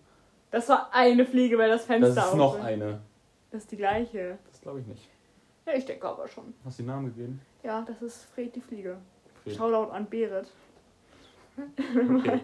[0.51, 2.63] Das war eine Fliege, weil das Fenster Das ist noch ist.
[2.63, 3.01] eine.
[3.51, 4.37] Das ist die gleiche.
[4.49, 5.09] Das glaube ich nicht.
[5.65, 6.53] Ja, ich denke aber schon.
[6.63, 7.41] Hast du den Namen gegeben?
[7.63, 8.97] Ja, das ist Fred die Fliege.
[9.43, 9.55] Fred.
[9.55, 10.49] Shoutout an Berit.
[11.57, 12.39] Okay.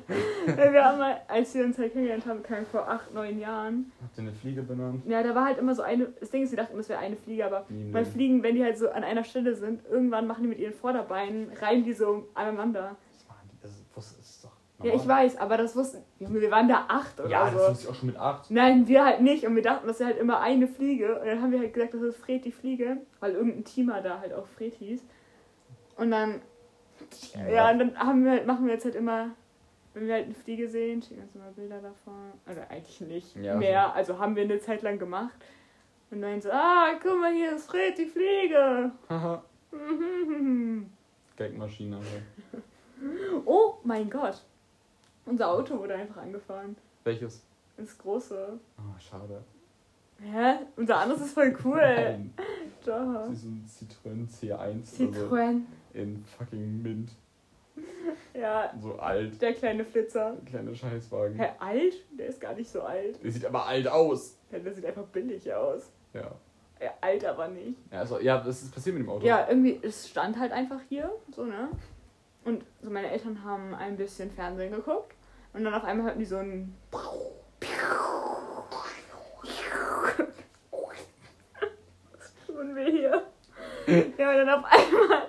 [0.72, 3.92] wir haben mal, als wir uns halt kennengelernt haben, keine vor acht, neun Jahren.
[4.02, 5.04] Habt ihr eine Fliege benannt?
[5.08, 6.08] Ja, da war halt immer so eine.
[6.20, 8.06] Das Ding ist, wir dachten, das wäre eine Fliege, aber Nie im bei.
[8.06, 11.52] Fliegen, wenn die halt so an einer Stelle sind, irgendwann machen die mit ihren Vorderbeinen,
[11.62, 12.96] reiben die so aneinander.
[13.12, 13.58] Was machen die?
[13.62, 14.52] Das ist, doch
[14.86, 16.00] Ja, ich weiß, aber das wussten.
[16.20, 17.70] Junge, wir waren da acht oder Ja, das so.
[17.70, 18.50] wusste ich auch schon mit 8.
[18.52, 19.46] Nein, wir halt nicht.
[19.46, 21.20] Und wir dachten, das wäre halt immer eine Fliege.
[21.20, 24.20] Und dann haben wir halt gesagt, das ist Fred die Fliege, weil irgendein Teamer da
[24.20, 25.02] halt auch Fred hieß.
[25.98, 26.42] Und dann,
[27.52, 29.30] ja, und dann haben wir halt, machen wir jetzt halt immer,
[29.94, 32.32] wenn wir halt eine Fliege sehen, schicken uns immer Bilder davon.
[32.50, 33.94] Oder eigentlich nicht Ja, mehr.
[33.94, 35.34] Also haben wir eine Zeit lang gemacht.
[36.12, 38.92] Und dann so, ah, guck mal, hier ist Fred die Fliege.
[39.10, 39.44] Haha.
[41.38, 42.00] Gagmaschine.
[43.46, 44.42] Oh mein Gott.
[45.26, 46.76] Unser Auto wurde einfach angefahren.
[47.04, 47.44] Welches?
[47.78, 48.60] Das große.
[48.78, 49.44] Ah, schade.
[50.22, 50.58] Hä?
[50.76, 51.82] Unser anderes ist voll cool.
[51.82, 52.34] Nein.
[52.86, 53.26] Doch.
[53.28, 55.26] Das ist ein Citroën C1 oder so.
[55.36, 55.62] Citroën.
[55.94, 57.12] In fucking Mint.
[58.34, 59.42] Ja, So alt.
[59.42, 60.38] der kleine Flitzer.
[60.46, 61.38] Kleiner Scheißwagen.
[61.40, 61.94] Hä, alt?
[62.18, 63.24] Der ist gar nicht so alt.
[63.24, 64.38] Der sieht aber alt aus.
[64.52, 65.92] Ja, der sieht einfach billig aus.
[66.14, 66.32] Ja.
[66.82, 67.78] Ja, alt aber nicht.
[67.92, 69.26] Ja, also, ja, das ist passiert mit dem Auto.
[69.26, 71.70] Ja, irgendwie, es stand halt einfach hier, so, ne?
[72.44, 75.16] Und so meine Eltern haben ein bisschen Fernsehen geguckt.
[75.54, 76.76] Und dann auf einmal hörten die so ein.
[82.12, 83.24] Was tun wir hier?
[84.18, 85.28] Ja, und dann auf einmal.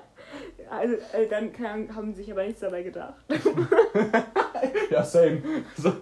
[0.78, 3.14] Also, äh, dann Ahnung, haben sie sich aber nichts dabei gedacht.
[4.90, 5.42] ja same.
[5.76, 5.92] So.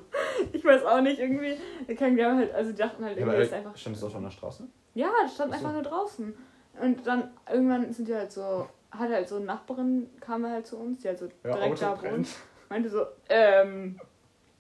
[0.53, 1.57] Ich weiß auch nicht, irgendwie.
[1.89, 3.77] Die können ja halt, also die dachten halt Ja, irgendwie, aber, ist einfach.
[3.77, 4.69] stand es auch schon an der Straße?
[4.95, 5.67] Ja, das stand Ach so.
[5.67, 6.35] einfach nur draußen.
[6.81, 10.79] Und dann irgendwann sind die halt so, hat halt so eine Nachbarin, kam halt zu
[10.79, 12.15] uns, die halt so Ja, direkt Auto da brennt.
[12.17, 12.29] wohnt,
[12.69, 13.99] meinte so, ähm,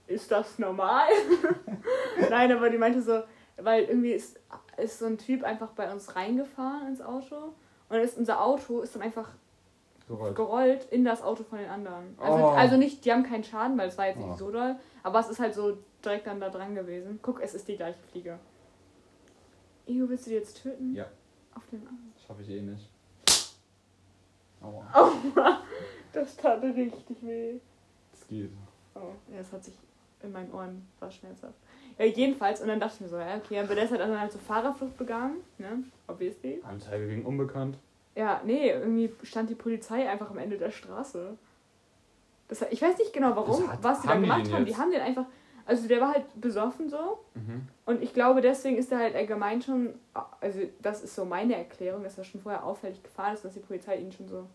[0.07, 1.07] ist das normal?
[2.31, 3.23] Nein, aber die meinte so,
[3.57, 4.39] weil irgendwie ist,
[4.77, 7.55] ist so ein Typ einfach bei uns reingefahren ins Auto
[7.89, 9.31] und ist unser Auto ist dann einfach
[10.09, 10.35] Gerollt.
[10.37, 12.17] gerollt in das Auto von den anderen.
[12.19, 12.49] Also, Oh.
[12.51, 14.27] also nicht, die haben keinen Schaden, weil es war jetzt Oh.
[14.27, 17.19] nicht so doll, aber es ist halt so direkt dann da dran gewesen.
[17.23, 18.39] Guck, es ist die gleiche Fliege.
[19.87, 20.95] Io, willst du die jetzt töten?
[20.95, 21.07] Ja.
[21.55, 21.99] Auf den Arm.
[22.27, 22.89] Schaffe ich eh nicht.
[24.61, 24.85] Aua.
[24.93, 25.59] Aua,
[26.13, 27.59] das tat richtig weh.
[28.13, 28.51] Das geht.
[28.95, 29.75] Oh, ja, das hat sich
[30.23, 31.55] in meinen Ohren, war schmerzhaft.
[31.99, 34.19] Ja, jedenfalls, und dann dachte ich mir so, ja, okay, aber der ist halt dann
[34.19, 36.63] halt so Fahrerflucht begangen, ne, obviously.
[36.65, 37.77] Anzeige gegen Unbekannt.
[38.15, 41.37] Ja, nee, irgendwie stand die Polizei einfach am Ende der Straße.
[42.49, 44.65] Das, ich weiß nicht genau warum, hat- was die da die gemacht den haben.
[44.67, 45.25] Die haben den einfach,
[45.65, 47.21] also der war halt besoffen so.
[47.35, 47.67] Mhm.
[47.87, 49.95] Und ich glaube, deswegen ist er halt allgemein schon,
[50.41, 53.61] also das ist so meine Erklärung, dass er schon vorher auffällig gefahren ist, dass die
[53.61, 54.47] Polizei ihn schon so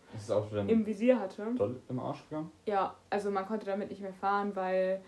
[0.68, 1.46] im Visier hatte.
[1.56, 2.52] doll im Arsch gegangen.
[2.66, 5.00] Ja, also man konnte damit nicht mehr fahren, weil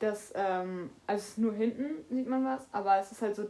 [0.00, 3.44] das, ähm, also nur hinten sieht man was, aber es ist halt so,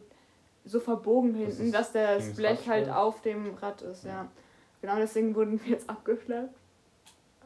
[0.64, 4.04] so verbogen Das hinten, ist dass das gegen das Blech halt auf dem Rad ist,
[4.04, 4.10] ja.
[4.10, 4.28] Ja.
[4.80, 6.54] Genau deswegen wurden wir jetzt abgeschleppt.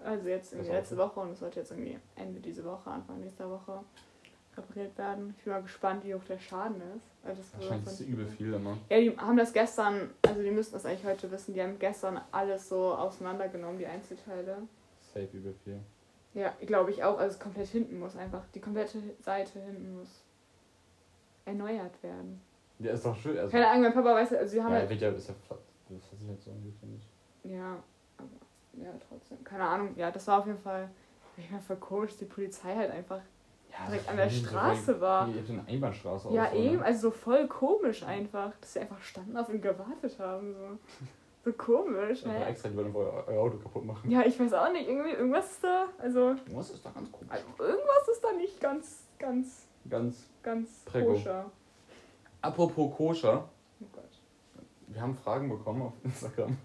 [0.05, 3.21] Also jetzt irgendwie Das letzte Woche und es sollte jetzt irgendwie Ende diese Woche, Anfang
[3.21, 3.81] nächster Woche
[4.57, 5.35] repariert werden.
[5.37, 7.05] Ich bin mal gespannt, wie hoch der Schaden ist.
[7.25, 8.77] Also das Wahrscheinlich ist übel viel immer.
[8.89, 12.21] ja, die haben das gestern, also die müssten das eigentlich heute wissen, die haben gestern
[12.33, 14.59] alles so auseinandergenommen, die Einzelteile.
[15.13, 15.79] Safe übel viel.
[16.35, 17.19] Ja, glaube ich auch.
[17.19, 20.23] Also komplett hinten muss einfach, die komplette Seite hinten muss
[21.45, 22.41] erneuert werden.
[22.79, 23.39] Ja, ist doch schön.
[23.39, 25.35] Also, Keine Ahnung, mein Papa weiß, also sie haben ja, halt, wird ja, ist ja
[26.11, 27.09] versichert so nicht.
[27.45, 27.77] ja,
[28.19, 28.29] aber,
[28.85, 30.91] ja, trotzdem, keine Ahnung, ja, das war auf jeden Fall,
[31.37, 33.21] ich war voll komisch, die Polizei halt einfach,
[33.71, 35.29] Ja, Direkt so an der so Straße direkt- war.
[35.29, 36.85] Ihr habt eine Einbahnstraße ja auch so, eben, Ne?
[36.85, 40.79] also so voll komisch einfach, dass sie einfach standen auf ihn gewartet haben, so,
[41.45, 42.51] so komisch, Einfach hä?
[42.51, 44.11] extra, die wollen euer, Auto kaputt machen.
[44.11, 47.31] Ja, ich weiß auch nicht, irgendwie, irgendwas ist da, also, Was ist da ganz komisch?
[47.31, 50.29] also irgendwas ist da nicht ganz, ganz, Ganz.
[50.43, 51.13] ganz Prägo.
[51.13, 51.51] koscher.
[52.47, 53.49] Apropos koscher,
[53.81, 54.05] Oh Gott.
[54.89, 56.57] wir haben Fragen bekommen auf Instagram.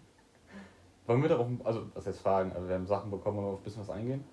[1.08, 3.60] Wollen wir darauf, also was heißt fragen, also wir haben Sachen bekommen, wollen wir auf
[3.60, 4.24] ein bisschen was eingehen?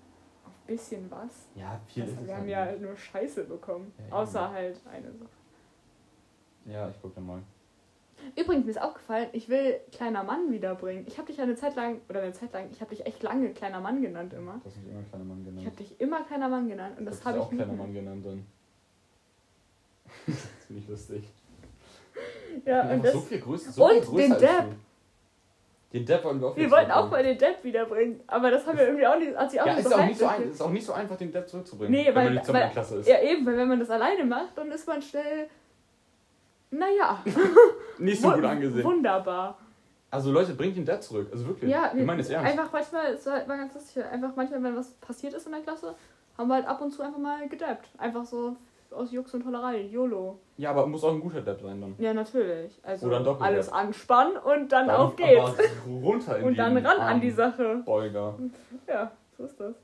[0.45, 1.47] Auf ein bisschen was.
[1.55, 2.81] Ja, viel Also, ist wir haben halt ja nicht.
[2.81, 3.91] nur Scheiße bekommen.
[4.09, 4.15] Ja.
[4.15, 5.29] Außer halt eine Sache.
[6.65, 7.41] Ja, ich guck dann mal.
[8.35, 11.05] Übrigens, mir ist aufgefallen, ich will kleiner Mann wiederbringen.
[11.07, 13.53] Ich habe dich eine Zeit lang, oder eine Zeit lang, ich habe dich echt lange
[13.53, 14.59] kleiner Mann genannt immer.
[14.59, 15.65] Du hast mich immer kleiner Mann Ich genannt.
[15.65, 17.73] habe dich immer kleiner Mann genannt und das Ich habe hab ich auch kleiner.
[17.73, 18.45] Mann genannt dann.
[20.27, 20.35] das
[20.67, 21.23] finde ich lustig.
[22.65, 24.65] Ja, und das, so viel größer, so und viel größer den Depp.
[25.91, 28.77] Den Depp wollten wir auch wir wollten auch mal den Depp wiederbringen, aber das haben
[28.77, 30.61] wir irgendwie auch nicht, hat sich auch Ja, nicht ist auch, nicht so ein, ist
[30.61, 31.91] auch nicht so einfach, den Depp zurückzubringen.
[31.91, 33.07] Nee, wenn weil- man nicht zusammen in weil- Klasse ist.
[33.09, 35.49] Ja, eben, weil wenn man das alleine macht, dann ist man schnell,
[36.71, 37.23] naja,
[37.97, 38.83] Nicht so gut angesehen.
[38.83, 39.57] wunderbar.
[40.11, 41.27] Also Leute, bringt den Depp zurück.
[41.31, 41.69] Also wirklich.
[41.71, 42.51] Ja, wir meinen es ernst.
[42.51, 45.61] einfach manchmal, es war war ganz lustig, einfach manchmal, wenn was passiert ist in der
[45.61, 45.95] Klasse,
[46.37, 47.89] haben wir halt ab und zu einfach mal gedappt.
[47.97, 48.55] Einfach so
[48.91, 50.39] aus Jux und Tollerei, YOLO.
[50.57, 51.95] Ja, aber muss auch ein guter Depp sein dann.
[51.99, 52.77] Ja, natürlich.
[52.83, 53.47] Also Oder ein Doppeldepp.
[53.53, 55.51] alles anspannen und dann, Dann auf geht's.
[55.87, 57.31] runter in Und dann ran an die.
[57.31, 57.81] Sache.
[57.85, 58.35] Beuger.
[58.87, 59.75] Ja, so ist das.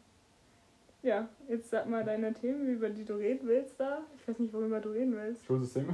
[1.04, 4.00] Ja, jetzt sag mal deine Themen, über die du reden willst da.
[4.18, 5.46] Ich weiß nicht, worüber du reden willst.
[5.46, 5.88] Schulsystem.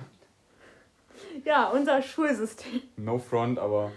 [1.44, 2.82] Ja, unser Schulsystem.
[2.98, 3.92] No front, aber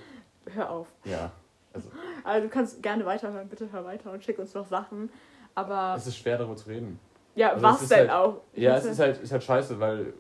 [0.53, 0.89] Hör auf.
[1.05, 1.31] ja.
[1.73, 1.89] Also,
[2.25, 5.11] Also du kannst gerne weiterhören, bitte hör weiter und schick uns noch Sachen.
[5.57, 6.99] Aber es ist schwer darüber zu reden.
[7.35, 8.41] Ja, also was denn halt- auch?
[8.55, 10.13] Ja, es ist halt, ist halt scheiße, weil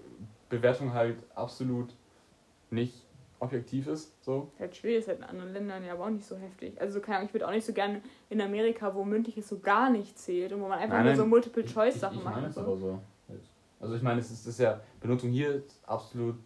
[0.48, 1.94] Bewertung halt absolut
[2.70, 3.02] nicht
[3.40, 4.12] objektiv ist.
[4.24, 4.50] So.
[4.58, 6.80] halt schwierig, ist halt in anderen Ländern ja aber auch nicht so heftig.
[6.80, 8.00] Also keine Ahnung, ich würde auch nicht so gerne
[8.30, 11.26] in Amerika, wo mündliches so gar nicht zählt und wo man einfach Nein, nur so
[11.26, 12.36] Multiple-Choice-Sachen macht.
[12.36, 12.60] meine so.
[12.60, 13.00] aber so.
[13.80, 16.36] Also ich meine, es ist, ist ja, Benutzung hier absolut,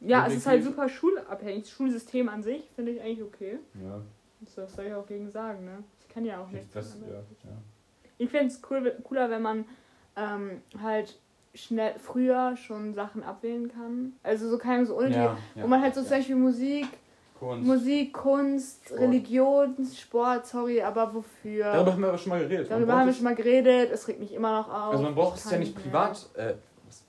[0.00, 1.62] Ja, es ist halt super schulabhängig.
[1.62, 3.58] Das Schulsystem an sich finde ich eigentlich okay.
[3.74, 4.00] ja,
[4.46, 5.84] So, Was soll ich auch gegen sagen, ne?
[6.00, 6.72] Ich kann ja auch nichts.
[6.74, 7.56] das, ja, ja.
[8.16, 9.64] Ich finde es cool, cooler, wenn man
[10.18, 11.18] ähm, halt
[11.54, 14.12] schnell früher schon Sachen abwählen kann.
[14.22, 15.62] Also so keine so unnötige, Ja, ja.
[15.62, 16.86] wo man halt so zum Beispiel Musik,
[17.38, 17.66] Kunst.
[17.66, 19.00] Musik, Kunst, Sport.
[19.00, 21.64] Religion, Sport, sorry, aber wofür?
[21.64, 22.70] Darüber haben wir aber schon mal geredet.
[22.70, 24.92] Darüber haben wir schon mal geredet, es regt mich immer noch auf.
[24.92, 25.84] Also man braucht es ja nicht mehr.
[25.84, 26.54] privat, äh,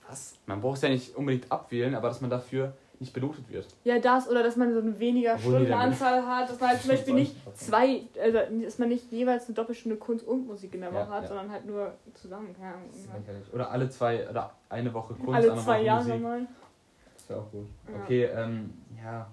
[0.08, 0.34] was?
[0.46, 3.66] Man braucht es ja nicht unbedingt abwählen, aber dass man dafür nicht benotet wird.
[3.82, 6.90] Ja, das oder dass man so eine weniger Obwohl, Stundenanzahl hat, dass man halt zum
[6.90, 10.92] Beispiel nicht zwei, also dass man nicht jeweils eine Doppelstunde Kunst und Musik in der
[10.92, 11.28] Ja, Woche hat, ja.
[11.28, 12.54] sondern halt nur zusammen.
[12.54, 13.52] Lächerlich.
[13.54, 16.22] Oder alle zwei, oder eine Woche Kunst, Alle zwei Woche Jahre Musik.
[16.22, 16.46] mal.
[17.16, 17.66] Das wäre auch gut.
[17.88, 18.02] Ja.
[18.04, 19.26] Okay, ähm, ja.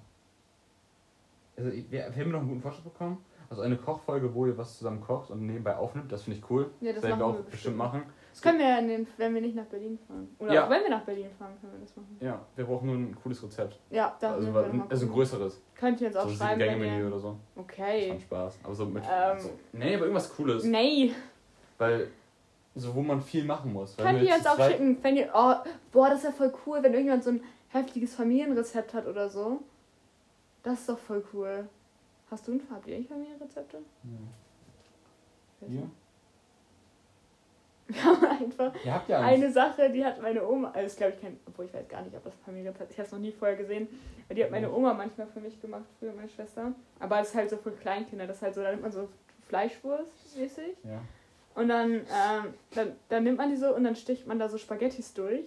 [1.58, 3.17] Also wir, wir haben noch einen guten Vorschlag bekommen.
[3.49, 6.69] Also eine Kochfolge, wo ihr was zusammen kocht und nebenbei aufnimmt, das finde ich cool.
[6.82, 7.77] Ja, das werden wir auch bestimmt.
[7.77, 8.03] machen.
[8.38, 10.28] Das können wir ja, nehmen, wenn wir nicht nach Berlin fahren.
[10.38, 10.65] Oder Ja.
[10.65, 12.17] auch wenn wir nach Berlin fahren, können wir das machen.
[12.19, 13.80] Ja, wir brauchen nur ein cooles Rezept.
[13.89, 15.60] Ja, da Also, wir mal also ein größeres.
[15.73, 17.36] Könnt ihr uns auch So sieben schreiben, wenn Gänge-Menü oder so.
[17.56, 18.10] Okay.
[18.10, 18.60] Schon Spaß.
[18.62, 19.04] Aber so mit.
[19.10, 19.39] Ähm.
[19.39, 20.63] so, nee, aber irgendwas Cooles.
[20.65, 21.15] Nee.
[21.80, 22.12] Weil,
[22.76, 23.97] so wo man viel machen muss.
[23.97, 25.32] Könnt ihr uns auch schicken, wenn ihr...
[25.34, 25.56] Oh,
[25.91, 29.63] boah, das ist ja voll cool, wenn irgendjemand so ein heftiges Familienrezept hat oder so.
[30.62, 31.67] Das ist doch voll cool.
[32.30, 33.80] Hast du ein habt ihr eigentlich Familienrezepte?
[35.62, 35.67] Ja.
[35.67, 35.82] Ja.
[37.88, 41.39] Wir haben einfach ja eine Sache, die hat meine Oma, also ist glaube ich kein,
[41.47, 43.88] obwohl ich weiß gar nicht, ob das Familienrezept, ich habe es noch nie vorher gesehen,
[44.26, 46.73] aber die hat meine Oma manchmal für mich gemacht, für meine Schwester.
[47.00, 49.08] Aber es ist halt so für Kleinkinder, das ist halt so, da nimmt man so
[49.47, 51.00] Fleischwurst mäßig Ja.
[51.56, 54.58] und dann, ähm, dann, dann nimmt man die so und dann sticht man da so
[54.58, 55.45] Spaghettis durch.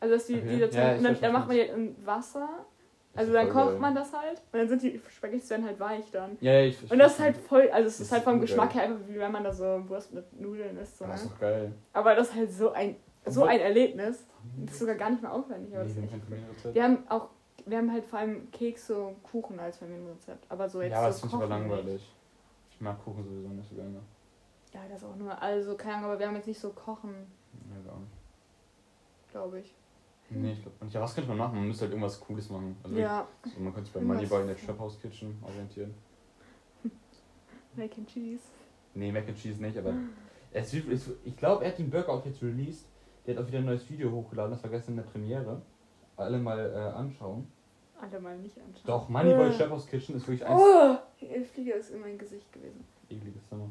[0.00, 0.48] Also dass die, Okay.
[0.48, 2.79] die dazu, Ja, und dann, dann macht man die in Wasser, Das
[3.14, 3.78] also dann kocht geil.
[3.80, 6.36] man das halt und dann sind die Spaghettis dann halt weich dann.
[6.40, 8.40] Ja, ja, ich Und das ist halt voll, also es ist ist halt vom.
[8.40, 10.98] Geschmack her einfach wie wenn man da so Wurst mit Nudeln isst.
[10.98, 11.30] So, Das ist ne?
[11.32, 11.72] doch geil.
[11.92, 12.96] Aber das ist halt so ein,
[13.26, 14.24] so ein Erlebnis.
[14.64, 15.74] Das ist sogar gar nicht mehr aufwendig.
[15.74, 15.96] Aber Nee, das
[16.74, 17.28] wir ist haben auch,
[17.66, 20.46] wir haben halt vor allem Kekse und Kuchen als Familienrezept.
[20.48, 21.68] Aber so jetzt Ja, aber so das finde ich aber nicht.
[21.70, 22.14] langweilig.
[22.70, 24.00] Ich mag Kuchen sowieso nicht so gerne.
[24.72, 27.10] Ja, das auch nur, also keine Ahnung, aber wir haben jetzt nicht so Kochen,
[27.68, 28.12] Ja, gar nicht.
[29.32, 29.74] glaube ich.
[30.30, 30.94] Nee, ich glaube nicht.
[30.94, 31.56] Ja, was könnte man machen?
[31.56, 32.76] Man müsste halt irgendwas Cooles machen.
[32.82, 35.94] Also Ja, so, man könnte sich bei Moneyball in der Trap House Kitchen orientieren.
[37.76, 38.42] Mac and Cheese.
[38.94, 39.94] Nee, Mac and Cheese nicht, aber
[40.52, 42.86] es, ich glaube, er hat den Burger auch jetzt released.
[43.26, 45.62] Der hat auch wieder ein neues Video hochgeladen, das war gestern in der Premiere.
[46.16, 47.46] Alle mal äh, anschauen.
[48.00, 48.82] Alle mal nicht anschauen.
[48.86, 49.56] Doch, Moneyboy Äh.
[49.56, 52.84] Trap House Kitchen ist wirklich eins Oh, die Fliege ist in mein Gesicht gewesen.
[53.08, 53.68] ekliges Zimmer.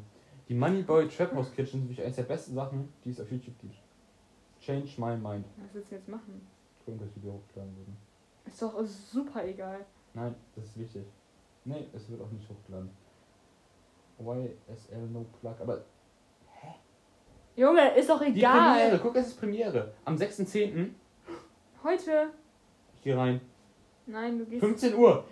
[0.48, 3.58] Die Moneyboy Trap House Kitchen ist wirklich eines der besten Sachen, die es auf YouTube
[3.58, 3.74] gibt.
[4.70, 5.44] Change my mind.
[5.56, 6.46] Was willst du jetzt machen?
[6.86, 7.92] Das Video hochgeladen wurde.
[8.46, 9.84] Ist doch super egal.
[10.14, 11.04] Nein, das ist wichtig.
[11.64, 12.90] Nee, es wird auch nicht hochgeladen.
[14.18, 15.54] YSL no plug.
[15.60, 15.82] Aber
[17.56, 18.78] Junge, ist doch die egal.
[18.78, 19.92] Premiere, guck, es ist Premiere.
[20.04, 20.90] Am 6.10.
[21.82, 22.30] Heute.
[23.02, 23.40] hier rein.
[24.06, 24.60] Nein, du gehst.
[24.60, 25.24] 15 Uhr.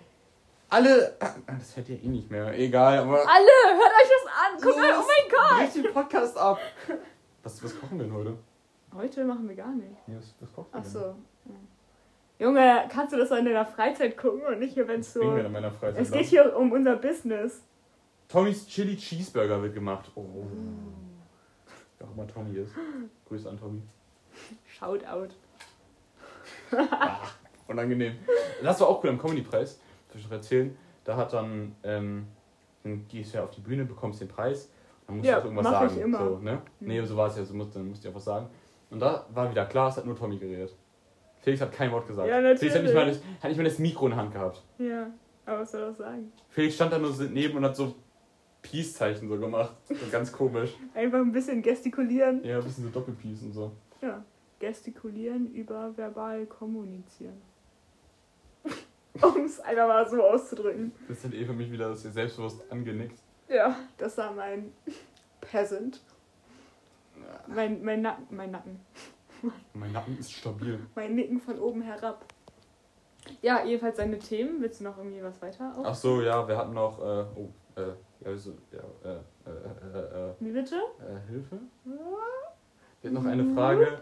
[0.69, 1.15] Alle.
[1.19, 2.57] Ah, Das hört ihr eh nicht mehr.
[2.57, 3.19] Egal, aber.
[3.19, 4.59] Alle, hört euch das an.
[4.61, 5.57] Guck mal, oh mein Gott.
[5.71, 6.59] Bricht den Podcast ab.
[7.43, 8.37] Was, was kochen wir denn heute?
[8.93, 9.95] Heute machen wir gar nicht.
[10.07, 10.99] Nee, was, was kochst du Ach so.
[10.99, 11.15] Ja.
[12.39, 15.41] Junge, kannst du das in deiner Freizeit gucken und nicht hier, wenn es bringen wir
[15.41, 15.47] so.
[15.47, 16.01] in meiner Freizeit?
[16.01, 17.61] Es geht hier um unser Business.
[18.27, 20.09] Tommys Chili Cheeseburger wird gemacht.
[20.15, 20.23] Oh.
[21.97, 22.73] Wer auch immer Tommy ist.
[23.27, 23.81] Grüße an Tommy.
[24.65, 25.35] Shout out.
[27.67, 28.15] Unangenehm.
[28.63, 29.79] Das war auch cool am Comedy-Preis.
[30.09, 30.75] Soll ich noch erzählen?
[31.03, 32.27] Da hat dann, ähm,
[32.83, 34.69] dann gehst du ja auf die Bühne, bekommst den Preis,
[35.07, 36.01] dann musst Ja, du auch irgendwas mach ich sagen.
[36.01, 36.17] immer.
[36.19, 36.61] So, ne?
[36.79, 36.87] Mhm.
[36.87, 38.47] Nee, so war es ja, so musst, dann musst du auch was sagen.
[38.89, 40.75] Und da war wieder klar, es hat nur Tommy geredet.
[41.41, 42.27] Felix hat kein Wort gesagt.
[42.27, 43.21] Ja, Felix hat nicht, mal natürlich.
[43.21, 44.63] das, hat nicht mal das Mikro in der Hand gehabt.
[44.77, 45.07] Ja,
[45.45, 46.31] aber was soll das sagen?
[46.49, 47.95] Felix stand da nur so neben und hat so
[48.61, 49.73] Peace-Zeichen so gemacht.
[49.87, 50.75] So ganz komisch.
[50.93, 52.43] Einfach ein bisschen gestikulieren.
[52.43, 53.71] Ja, ein bisschen so Doppelpeace und so.
[54.01, 54.23] Ja,
[54.59, 57.41] gestikulieren über verbal kommunizieren.
[59.21, 60.91] um es einfach mal so auszudrücken.
[61.07, 63.17] Das ist dann eh für mich wieder sehr selbstbewusst angenickt.
[63.47, 64.71] Ja, das war mein
[65.41, 66.01] Peasant.
[67.47, 68.79] Mein, mein Nacken, mein Nacken.
[69.73, 70.79] Mein Nacken ist stabil.
[70.95, 72.25] Mein Nicken von oben herab.
[73.41, 74.61] Ja, jedenfalls seine Themen.
[74.61, 75.85] Willst du noch irgendwie was weiter auf?
[75.85, 77.93] Ach so, ja, wir hatten noch, äh, oh, äh,
[78.25, 80.75] ja, so, ja, äh, äh, äh, äh, Wie bitte?
[80.75, 81.59] äh, Hilfe?
[81.85, 83.99] Wir hatten noch eine Frage,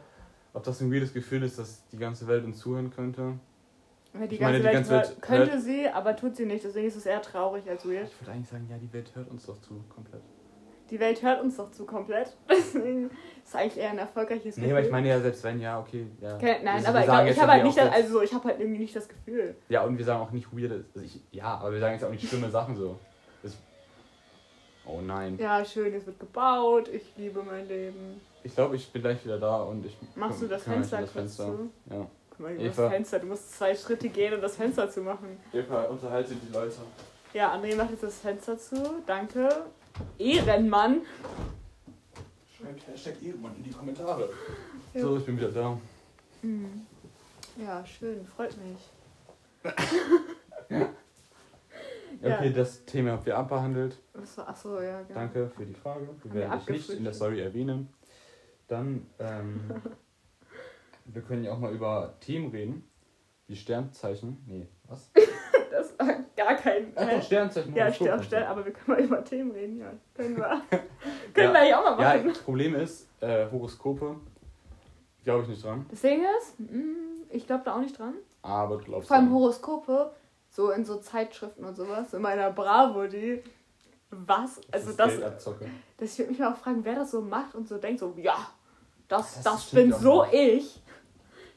[0.54, 3.34] ob das ein weirdes Gefühl ist, dass die ganze Welt uns zuhören könnte.
[4.14, 6.64] Die Ich meine, ganze, die Welt, ganze Welt könnte sie, aber tut sie nicht.
[6.64, 8.08] Deswegen ist es eher traurig als weird.
[8.08, 10.22] Ich würde eigentlich sagen, ja, die Welt hört uns doch zu, komplett.
[10.90, 12.36] Die Welt hört uns doch zu komplett.
[12.50, 13.14] Deswegen ist
[13.46, 16.36] es eigentlich eher ein erfolgreiches Nee, aber ich meine ja, selbst wenn, ja, okay, ja.
[16.36, 18.34] Okay, nein, Also, aber wir ich, glaub, ich habe halt nicht das, also so, ich
[18.34, 19.56] habe halt irgendwie nicht das Gefühl.
[19.70, 22.10] Ja, und wir sagen auch nicht weird, also ich, ja, aber wir sagen jetzt auch
[22.10, 22.98] nicht schlimme Sachen so.
[23.44, 23.58] Das,
[24.86, 25.38] oh nein.
[25.40, 28.22] Ja, schön, es wird gebaut, ich liebe mein Leben.
[28.44, 29.98] Ich glaube, ich bin gleich wieder da und ich.
[30.16, 31.46] Machst du das Fenster das kurz Fenster.
[31.46, 31.70] zu?
[31.90, 32.08] Ja.
[32.30, 32.82] Guck mal, du Eva.
[32.84, 35.38] musst Fenster, du musst zwei Schritte gehen, um das Fenster zu machen.
[35.52, 36.76] Eva, unterhalte die Leute.
[37.34, 38.76] Ja, André macht jetzt das Fenster zu.
[39.06, 39.50] Danke.
[40.18, 41.02] Ehrenmann.
[42.58, 44.30] Schreibt Hashtag Ehrenmann in die Kommentare.
[44.94, 45.02] Ja.
[45.02, 45.80] So, ich bin wieder da.
[46.42, 46.86] Hm.
[47.58, 49.74] Ja, schön, freut mich.
[52.22, 52.38] Ja.
[52.38, 53.98] Okay, das Thema habt ihr abbehandelt.
[54.14, 55.20] War, achso, ja, genau.
[55.20, 56.02] Danke für die Frage.
[56.02, 57.14] Wir Haben wir werden dich nicht in der.
[57.14, 57.90] Story erwähnen.
[58.68, 59.60] Dann, ähm,
[61.06, 62.90] wir können ja auch mal über Themen reden.
[63.48, 64.44] Wie Sternzeichen.
[64.46, 65.12] Nee, was?
[66.38, 66.92] Das gar kein.
[66.96, 67.76] Ach doch, Sternzeichen.
[67.76, 68.24] ja, Stern.
[68.24, 69.92] Stern, aber wir können mal über Themen reden, ja.
[70.16, 70.62] Können wir.
[70.70, 70.88] können
[71.36, 71.54] Ja.
[71.54, 72.28] wir eigentlich auch mal Ja, machen.
[72.30, 74.16] das Problem ist, äh, Horoskope,
[75.24, 75.86] glaube ich nicht dran.
[75.90, 78.14] Das Ding ist, mm, ich glaube da auch nicht dran.
[78.42, 79.34] Aber du glaubst Vor allem.
[79.34, 80.12] Horoskope,
[80.50, 83.44] so in so Zeitschriften und sowas, in meiner Bravo, die.
[84.10, 84.62] Was?
[84.72, 85.22] Also das.
[85.22, 85.66] Abzocke.
[85.98, 88.14] Das ich würde mich mal auch fragen, wer das so macht und so denkt, so,
[88.18, 88.38] ja,
[89.10, 90.34] das, Das das, bin so nicht.
[90.34, 90.84] ich.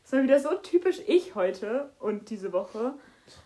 [0.02, 2.94] Das war wieder so typisch ich heute und diese Woche.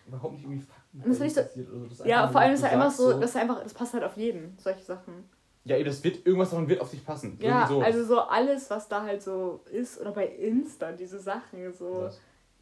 [0.07, 0.65] Überhaupt nicht irgendwie.
[1.03, 1.83] Und das ist nicht so- so.
[1.85, 3.73] Das ist Ja, vor allem ist du halt einfach sagst so, das ist einfach, das
[3.73, 5.29] passt halt auf jeden, solche Sachen.
[5.65, 7.37] Ja, das wird, irgendwas davon wird auf dich passen.
[7.41, 7.81] Ja, so.
[7.81, 12.01] also so alles, was da halt so ist, oder bei Insta, diese Sachen, so.
[12.03, 12.19] Was?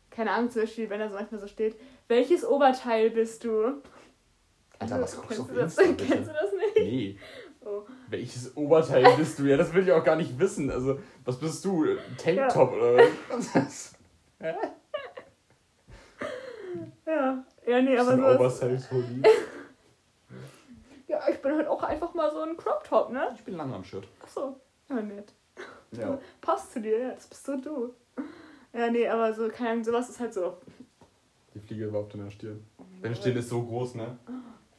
[0.09, 1.75] Keine Ahnung, zum Beispiel, wenn da so manchmal so steht,
[2.07, 3.81] welches Oberteil bist du?
[4.79, 5.77] Alter, was guckst du kennst auf du das?
[5.77, 6.05] Insta, bitte?
[6.05, 6.75] Kennst du das nicht?
[6.77, 7.19] Nee.
[7.65, 7.83] Oh.
[8.09, 9.43] Welches Oberteil bist du?
[9.45, 10.69] Ja, das will ich auch gar nicht wissen.
[10.69, 11.85] Also, was bist du?
[12.21, 12.97] Tanktop oder
[13.29, 13.93] was?
[14.41, 14.53] Ja,
[17.73, 18.39] ja, nee, Das aber ist ein so.
[18.43, 19.23] Oversize-Hoodie.
[21.07, 23.29] Ja, ich bin halt auch einfach mal so ein Crop Top, ne?
[23.35, 24.07] Ich bin lang am Shirt.
[24.23, 24.59] Achso,
[24.89, 25.33] ja, nett.
[25.91, 26.17] Ja.
[26.41, 27.93] Passt zu dir, ja, das bist so du.
[28.73, 30.57] Ja, nee, aber so, keine Ahnung, sowas ist halt so.
[31.53, 32.65] Die Fliege war auf deiner Stirn.
[32.79, 33.15] Oh Deine.
[33.15, 34.17] Stirn ist so groß, ne?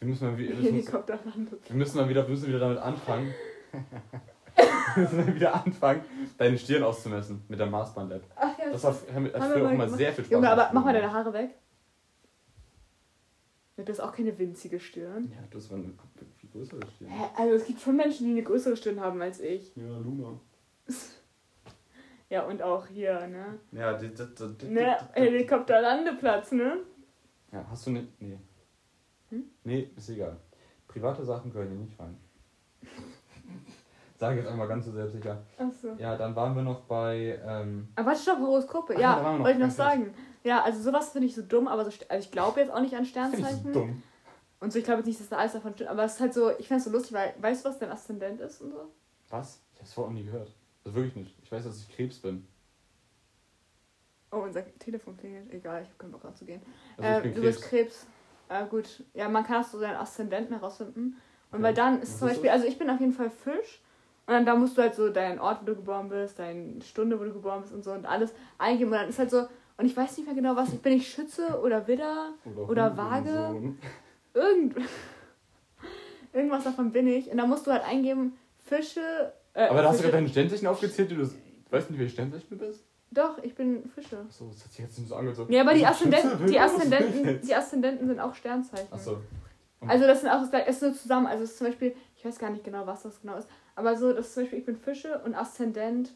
[0.01, 1.69] Wir müssen mal, wir müssen, Helikopter landet.
[1.69, 3.33] wir müssen mal wieder, wir müssen wieder damit anfangen.
[4.95, 6.05] wir müssen mal wieder anfangen,
[6.37, 8.25] deine Stirn auszumessen mit der Maßband-App.
[8.35, 10.85] Ach ja, Das hat, hat früher auch mal immer sehr viel Spaß Junge, aber mach
[10.85, 11.51] mal deine Haare weg.
[13.77, 15.33] Du hast auch keine winzige Stirn.
[15.35, 15.93] Ja, du hast mal eine
[16.37, 17.11] viel größere Stirn.
[17.11, 17.25] Hä?
[17.37, 19.75] Also es gibt schon Menschen, die eine größere Stirn haben als ich.
[19.77, 20.39] Ja, Luna.
[22.31, 23.59] Ja, und auch hier, ne?
[23.71, 24.25] Ja, die, die,
[24.59, 26.79] die, Ne, Helikopterlandeplatz, ne?
[27.53, 28.09] Ja, hast du ne.
[28.19, 28.39] Nee.
[29.29, 29.45] Hm?
[29.63, 30.39] Nee, ist egal.
[30.89, 32.17] Private Sachen gehören hier nicht rein.
[34.19, 35.43] Sage ich jetzt einmal ganz so selbstsicher.
[35.59, 35.95] Achso.
[35.99, 37.39] Ja, dann waren wir noch bei.
[37.47, 38.95] Ähm, Aber warte, stopp, Horoskope.
[38.97, 40.15] Ach ja, wollte ich noch sagen.
[40.45, 42.95] Ja, also sowas finde ich so dumm, aber so, also ich glaube jetzt auch nicht
[42.95, 43.73] an Finde ich so Sternzeichen.
[43.73, 44.03] dumm.
[44.61, 45.91] Und so, ich glaube jetzt nicht, dass da alles davon stimmt.
[45.91, 47.91] Aber es ist halt so, ich finde es so lustig, weil, weißt du, was dein
[47.91, 48.91] Aszendent ist und so?
[49.31, 49.61] Was?
[49.75, 50.51] Ich hab's vorher noch nie gehört.
[50.85, 51.35] Also wirklich nicht.
[51.43, 52.47] Ich weiß, dass ich Krebs bin.
[54.31, 55.53] Oh, unser Telefon klingelt.
[55.53, 56.61] Egal, ich habe keinen Bock ranzugehen.
[56.99, 57.57] Also äh, du Krebs.
[57.57, 58.07] bist Krebs.
[58.49, 59.03] Äh, gut.
[59.15, 61.17] Ja, man kann auch so seinen Aszendenten herausfinden.
[61.51, 61.63] Und Okay.
[61.63, 63.81] weil dann Was ist zum ist Beispiel, also ich bin auf jeden Fall Fisch.
[64.27, 67.19] Und dann da musst du halt so deinen Ort, wo du geboren bist, deine Stunde,
[67.21, 68.91] wo du geboren bist und so und alles eingeben.
[68.91, 69.47] Und dann ist halt so,
[69.77, 72.31] und ich weiß nicht mehr genau was, ich bin ich Schütze oder Widder,
[72.69, 72.97] oder Hurensohn.
[72.97, 73.75] Waage.
[74.35, 74.77] irgend
[76.33, 77.31] irgendwas davon bin ich.
[77.31, 79.33] Und da musst du halt eingeben, Fische.
[79.55, 80.03] Äh, Aber da hast du Fische.
[80.11, 81.17] gerade deine Sternzeichen aufgezählt, du.
[81.71, 82.85] Weißt nicht, welche Sternzeichen du bist?
[83.11, 84.19] Doch, ich bin Fische.
[84.29, 87.41] Achso, das hat sich jetzt nicht so so, Ja, aber die Schütze, Aszendenten, die Aszendenten,
[87.43, 88.93] die Aszendenten sind auch Sternzeichen.
[88.93, 89.19] Achso.
[89.87, 91.27] Also das sind auch es ist nur zusammen.
[91.27, 93.97] Also es ist zum Beispiel, ich weiß gar nicht genau, was das genau ist, aber
[93.97, 96.13] so, das ist zum Beispiel, ich bin Fische und Aszendent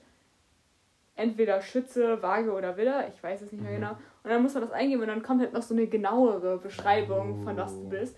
[1.18, 3.76] entweder Schütze, Waage oder Widder, ich weiß es nicht mehr Mhm.
[3.76, 3.90] genau.
[4.24, 7.42] Und dann muss man das eingeben und dann kommt halt noch so eine genauere Beschreibung
[7.44, 7.88] von was du Oh.
[7.88, 8.16] bist.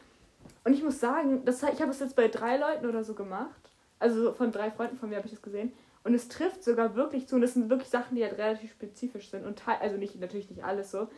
[0.64, 3.70] Und ich muss sagen, das, ich habe es jetzt bei drei Leuten oder so gemacht.
[3.98, 5.72] Also von drei Freunden von mir habe ich das gesehen.
[6.04, 7.34] Und es trifft sogar wirklich zu.
[7.36, 9.44] Und das sind wirklich Sachen, die halt relativ spezifisch sind.
[9.46, 11.08] Und teil, also nicht, natürlich nicht alles so.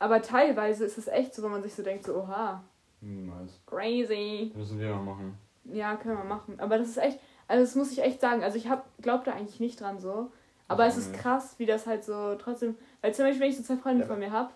[0.00, 2.64] Aber teilweise ist es echt so, wenn man sich so denkt, so, oha,
[3.00, 3.60] nice.
[3.66, 4.50] crazy.
[4.50, 5.38] Das müssen wir mal machen.
[5.64, 6.58] Ja, können wir machen.
[6.58, 7.18] Aber das ist echt,
[7.48, 8.42] also das muss ich echt sagen.
[8.42, 10.30] Also ich hab, glaub da eigentlich nicht dran so.
[10.68, 11.16] Aber es ist Mhm.
[11.16, 12.76] krass, wie das halt so trotzdem.
[13.02, 14.06] Weil zum Beispiel, wenn ich so zwei Freunde Ja.
[14.08, 14.54] von mir hab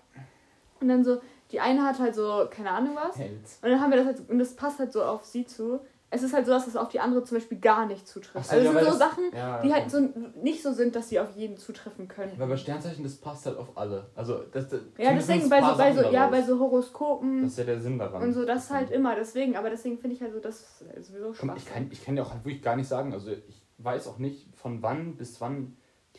[0.80, 1.20] und dann so,
[1.52, 3.16] die eine hat halt so, keine Ahnung was.
[3.16, 5.80] Und dann haben wir das halt, und das passt halt so auf sie zu.
[6.10, 8.46] Es ist halt so, dass das auf die andere zum Beispiel gar nicht zutrifft.
[8.46, 10.00] So, also ja, weil sind so das- Sachen, Ja, die halt so
[10.42, 12.32] nicht so sind, dass sie auf jeden zutreffen können.
[12.36, 14.06] Aber bei Sternzeichen, das passt halt auf alle.
[14.14, 17.58] Also, das, das Ja, deswegen bei so, bei so, ja, bei so Horoskopen Das ist
[17.58, 18.22] ja der Sinn daran.
[18.22, 21.34] und so, das halt immer, deswegen, aber deswegen finde ich halt so, das ist sowieso
[21.34, 21.56] Spaß.
[21.58, 23.12] ich, kann, ich kann ja auch halt wirklich gar nicht sagen.
[23.12, 25.76] Also, ich weiß auch nicht, von wann bis wann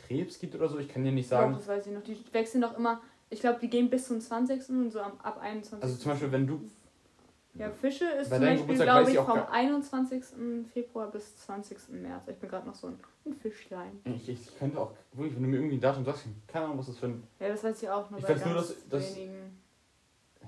[0.09, 0.79] Krebs gibt oder so.
[0.79, 1.51] Ich kann dir nicht sagen.
[1.53, 2.01] Doch, das weiß ich noch.
[2.03, 2.99] Die wechseln doch immer.
[3.29, 4.67] Ich glaube, die gehen bis zum 20.
[4.69, 5.83] und so ab, ab 21.
[5.83, 6.61] Also, zum Beispiel, wenn du.
[7.53, 10.23] Ja, Fische ist zum Beispiel, glaube ich, ich vom gar- 21.
[10.73, 11.77] Februar bis 20.
[11.89, 12.27] März.
[12.27, 13.99] Ich bin gerade noch so ein, ein Fischlein.
[14.05, 16.87] Ich, ich könnte auch, wirklich, wenn du mir irgendwie ein Datum sagst, keine Ahnung, was
[16.87, 17.23] das für ein.
[17.39, 19.59] Ja, das weiß ich auch nur Ich bei weiß nur, ganz dass- dass- wenigen.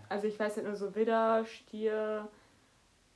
[0.09, 2.27] Also ich weiß halt nur so Widder, Stier,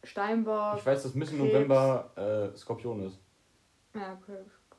[0.03, 0.77] Steinbock.
[0.77, 1.35] Ich weiß, dass Mitte.
[1.35, 3.17] November äh, Skorpion ist.
[3.93, 4.37] Ja, okay,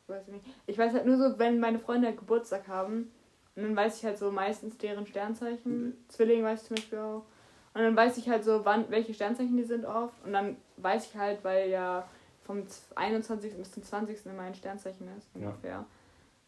[0.09, 0.47] weiß ich nicht.
[0.67, 3.11] Ich weiß halt nur so, wenn meine Freunde Geburtstag haben,
[3.55, 5.95] und dann weiß ich halt so meistens deren Sternzeichen.
[6.09, 7.25] Zwilling weiß ich zum Beispiel auch.
[7.73, 10.15] Und dann weiß ich halt so, wann, welche Sternzeichen die sind oft.
[10.27, 12.07] Und dann weiß ich halt, weil ja
[12.43, 13.55] vom 21.
[13.57, 14.27] bis zum 20.
[14.27, 15.41] immer ein Sternzeichen ist, Ja.
[15.49, 15.87] ungefähr.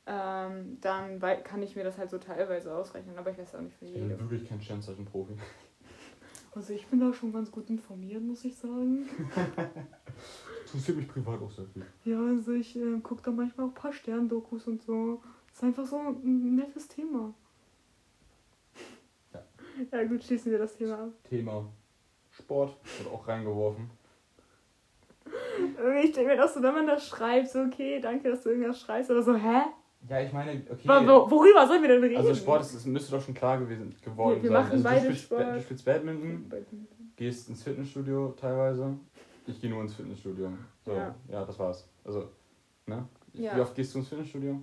[0.07, 3.77] Ähm, dann kann ich mir das halt so teilweise ausrechnen, aber ich weiß auch nicht
[3.77, 4.07] für Ich jede.
[4.15, 5.33] bin wirklich kein Sternzeichen-Profi.
[6.55, 9.07] Also ich bin da schon ganz gut informiert, muss ich sagen.
[10.73, 11.85] Interessiert mich privat auch sehr viel.
[12.05, 15.23] Ja, also ich äh, gucke da manchmal auch ein paar Sterndokus und so.
[15.53, 17.33] ist einfach so ein nettes Thema.
[19.33, 19.43] Ja.
[19.93, 21.11] Ja gut, schließen wir das Thema ab.
[21.29, 21.65] Thema
[22.31, 23.91] Sport wird auch reingeworfen.
[26.03, 28.81] Ich denke mir doch so, wenn man das schreibt, so okay, danke, dass du irgendwas
[28.81, 29.63] schreibst oder so, hä?
[30.09, 30.87] Ja, ich meine, okay.
[30.89, 32.17] Worüber sollen wir denn reden?
[32.17, 34.63] Also Sport ist, müsste doch schon klar gewesen geworden Wir- wir sein.
[34.63, 35.57] machen also beide du spielst, Sport.
[35.57, 36.53] du spielst Badminton,
[37.17, 38.97] gehst ins Fitnessstudio teilweise.
[39.49, 40.53] Ich gehe nur ins Fitnessstudio.
[40.85, 41.15] So, ja.
[41.29, 41.45] Ja.
[41.45, 41.89] das war's.
[42.05, 42.29] Also,
[42.87, 43.09] ne?
[43.33, 43.57] Ja.
[43.57, 44.61] Wie oft gehst du ins Fitnessstudio?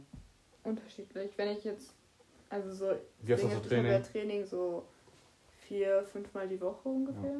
[0.63, 1.31] Unterschiedlich.
[1.37, 1.93] Wenn ich jetzt,
[2.49, 4.03] also so, Wie oft hast du ja Training?
[4.03, 4.85] Training so
[5.67, 7.35] vier, fünfmal die Woche ungefähr.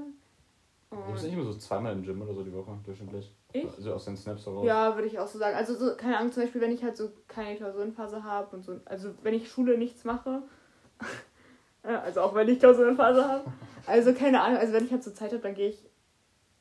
[0.92, 3.32] Du bist nicht immer so zweimal im Gym oder so die Woche durchschnittlich.
[3.52, 3.66] ich?
[3.66, 4.66] Also aus den Snaps heraus.
[4.66, 5.56] Ja, würde ich auch so sagen.
[5.56, 8.80] Also so, keine Ahnung, zum Beispiel, wenn ich halt so keine Klausurenphase habe und so,
[8.86, 10.44] also wenn ich Schule nichts mache,
[11.84, 13.46] ja, also auch wenn ich Klausurenphase habe,
[13.86, 15.84] also keine Ahnung, also wenn ich halt so Zeit habe, dann gehe ich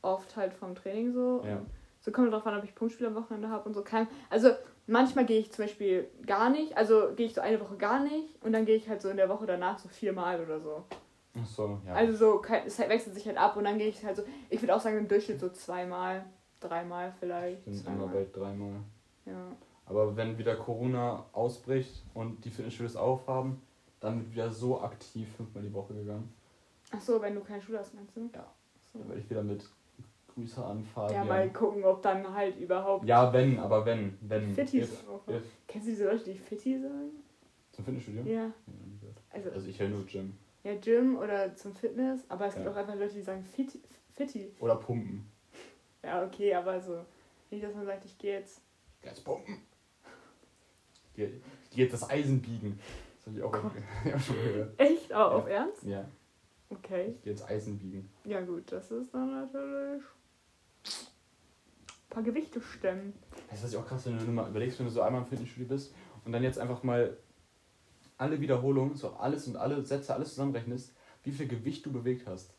[0.05, 1.43] oft halt vom Training so.
[1.45, 1.61] Ja.
[2.01, 3.83] So kommt drauf an, ob ich Punktspiel am Wochenende habe und so.
[3.83, 4.51] Kein, also
[4.87, 8.43] manchmal gehe ich zum Beispiel gar nicht, also gehe ich so eine Woche gar nicht
[8.43, 10.85] und dann gehe ich halt so in der Woche danach so viermal oder so.
[11.41, 11.95] Ach so, ja.
[11.95, 14.75] Also so, es wechselt sich halt ab und dann gehe ich halt so, ich würde
[14.75, 16.25] auch sagen im Durchschnitt so zweimal,
[16.61, 17.65] dreimal vielleicht.
[17.65, 18.81] sind immer bald dreimal.
[19.25, 19.51] Ja.
[19.87, 23.61] Aber wenn wieder Corona ausbricht und die Fitnessstudios aufhaben,
[24.01, 26.33] dann wird wieder so aktiv fünfmal die Woche gegangen.
[26.91, 28.31] Ach so, wenn du keine Schule hast, meinst du?
[28.35, 28.47] Ja.
[28.93, 28.99] So.
[28.99, 29.65] Dann werde ich wieder mit
[30.35, 31.28] Grüße an Ja, Fabian.
[31.28, 34.18] mal gucken, ob dann halt überhaupt Ja, wenn, aber wenn.
[34.20, 35.26] wenn Fittis if, auch.
[35.28, 35.43] if.
[35.68, 37.11] Kennst du diese Leute, die Fitti sagen?
[37.72, 38.22] Zum Fitnessstudio?
[38.24, 38.43] Ja.
[38.45, 38.53] Ja.
[39.30, 40.37] Also, Also ich höre nur Gym.
[40.64, 42.72] ja, Gym oder zum Fitness, aber es gibt Ja.
[42.72, 43.80] auch einfach Leute, die sagen Fitti.
[44.12, 44.53] Fitti.
[44.61, 45.26] Oder Pumpen.
[46.03, 47.05] Ja, okay, aber so.
[47.51, 48.61] Nicht, dass man sagt, ich gehe jetzt.
[49.03, 49.59] Jetzt pumpen.
[51.11, 52.78] Ich gehe ich gehe jetzt das Eisen biegen.
[53.18, 53.55] Das habe ich auch,
[54.05, 54.80] ja, schon gehört.
[54.80, 55.12] Echt?
[55.12, 55.55] Auf Ja.
[55.55, 55.82] Ernst?
[55.85, 56.09] Ja,
[56.70, 57.14] Okay.
[57.16, 58.11] ich gehe jetzt Eisen biegen.
[58.24, 60.03] Ja, gut, das ist dann natürlich.
[62.15, 63.12] Ein paar Gewichte stemmen.
[63.51, 65.67] Das ist ich auch krass, wenn du mal überlegst, wenn du so einmal im Fitnessstudio
[65.69, 65.93] bist
[66.25, 67.17] und dann jetzt einfach mal
[68.17, 70.95] alle Wiederholungen, so alles und alle Sätze, alles zusammenrechnest,
[71.25, 72.55] wie viel Gewicht du bewegt hast.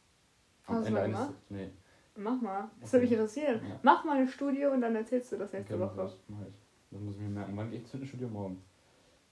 [0.63, 1.33] Hast du mal gemacht?
[1.47, 1.69] Nee.
[2.17, 2.69] Mach mal.
[2.81, 3.61] Das würde mich interessieren.
[3.65, 3.79] Ja.
[3.81, 6.07] Mach mal eine Studie und dann erzählst du das nächste Okay, mach Woche.
[6.07, 6.53] ich, mach ich.
[6.91, 7.55] Das muss ich mir merken.
[7.55, 8.27] Wann gehe ich ins Fitnessstudio?
[8.27, 8.61] Morgen.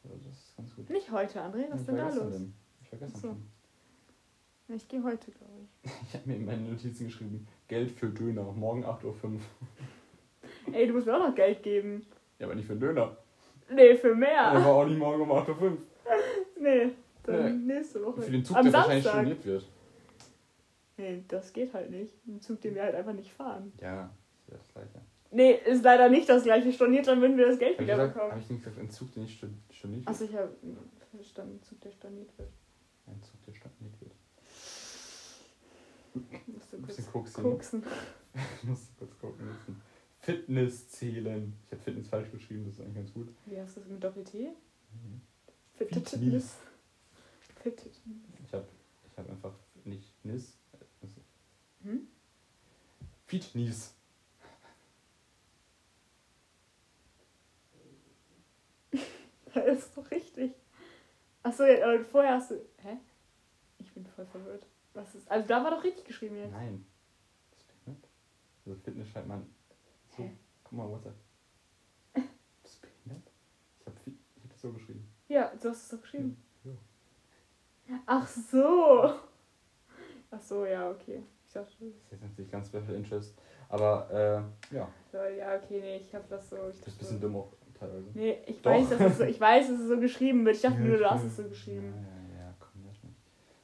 [0.06, 0.90] Ja, das ist ganz gut.
[0.90, 2.32] Nicht heute, André, was ist denn da los?
[2.34, 2.54] Denn.
[2.92, 3.20] Ich Ach so.
[3.28, 3.48] schon.
[4.70, 5.52] Ich gehe heute, glaube
[5.84, 5.92] ich.
[6.08, 9.40] Ich habe mir in meine Notizen geschrieben, Geld für Döner, morgen 8.05 Uhr.
[10.74, 12.06] Ey, du musst mir auch noch Geld geben.
[12.40, 13.16] Ja, aber nicht für einen Döner.
[13.70, 14.54] Nee, für Der mehr.
[14.54, 15.78] war auch nicht morgen um 8.05 Uhr.
[16.60, 16.90] Nee,
[17.24, 18.22] dann nächste Woche.
[18.22, 19.22] Für den Zug, Am der wahrscheinlich Samstag.
[19.22, 19.66] storniert wird.
[20.98, 22.14] Nee, das geht halt nicht.
[22.28, 23.72] Ein Zug, den wir halt einfach nicht fahren.
[23.82, 24.10] Ja,
[24.46, 25.02] ist ja das gleiche.
[25.32, 26.72] Nee, ist leider nicht das gleiche.
[26.72, 28.32] Storniert, dann würden wir das Geld Habe ich, wieder gesagt, bekommen.
[28.34, 30.10] hab ich nicht gesagt, ein Zug, der nicht sto- storniert wird?
[30.10, 30.50] Achso, ich habe
[31.16, 32.50] verstanden, Zug, der storniert wird.
[33.08, 34.12] Ein Zug, der storniert wird.
[36.48, 37.44] Musst du Ein bisschen koksen.
[37.44, 37.84] koksen.
[38.62, 39.82] Ich muss kurz gucken müssen.
[40.24, 41.54] Fitness zählen.
[41.66, 43.28] Ich habe Fitness falsch geschrieben, das ist eigentlich ganz gut.
[43.46, 44.38] Wie hast du das mit Doppel-T?
[44.94, 45.22] Mhm.
[45.76, 46.10] Fitness.
[46.12, 46.58] Fitness.
[47.62, 48.02] Fitness.
[48.46, 48.66] Ich habe
[49.12, 49.54] ich hab einfach
[49.84, 50.58] nicht Nis.
[51.02, 51.22] Also
[51.84, 52.08] Hm?
[53.26, 53.94] Fitness.
[59.54, 60.54] Das ist doch richtig.
[61.44, 62.56] Achso, ja, aber vorher hast du.
[62.82, 62.98] Hä?
[63.78, 64.66] Ich bin voll verwirrt.
[64.94, 65.30] Was ist.
[65.30, 66.52] Also da war doch richtig geschrieben jetzt.
[66.54, 66.86] Nein.
[67.52, 68.10] Das ist behindert.
[68.66, 69.46] Also Fitness schreibt man
[70.18, 70.30] so.
[70.64, 71.16] Guck mal, WhatsApp.
[72.14, 73.24] Das ist behindert.
[73.80, 75.08] Ich habe ich hab das so geschrieben.
[75.28, 76.38] Ja, du hast es doch geschrieben.
[76.64, 78.00] Ja.
[78.06, 79.14] Ach so.
[80.32, 81.22] Ach so, ja, okay.
[81.46, 83.34] Ich dachte, Das ist jetzt natürlich ganz Special Interest.
[83.70, 84.10] Aber
[84.72, 86.56] äh, ja, so, ja, okay, nee, ich hab das so.
[86.70, 88.06] Ich das ist ein bisschen dumm auch teilweise.
[88.14, 88.72] Nee, ich Doch.
[88.72, 90.56] weiß, dass es so, ich weiß, dass es so geschrieben wird.
[90.56, 91.94] Ich dachte Ja, nur, du hast es so geschrieben.
[91.96, 93.14] Ja, ja, ja, komm, lass mich.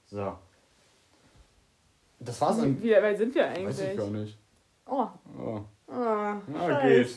[0.05, 0.37] So.
[2.19, 2.83] Das war's Wie, dann.
[2.83, 3.97] wie weit sind wir Weiß ich eigentlich?
[3.97, 4.37] gar nicht.
[4.87, 5.07] Oh,
[5.39, 5.61] Oh.
[5.91, 7.07] Ah, Ah, geht.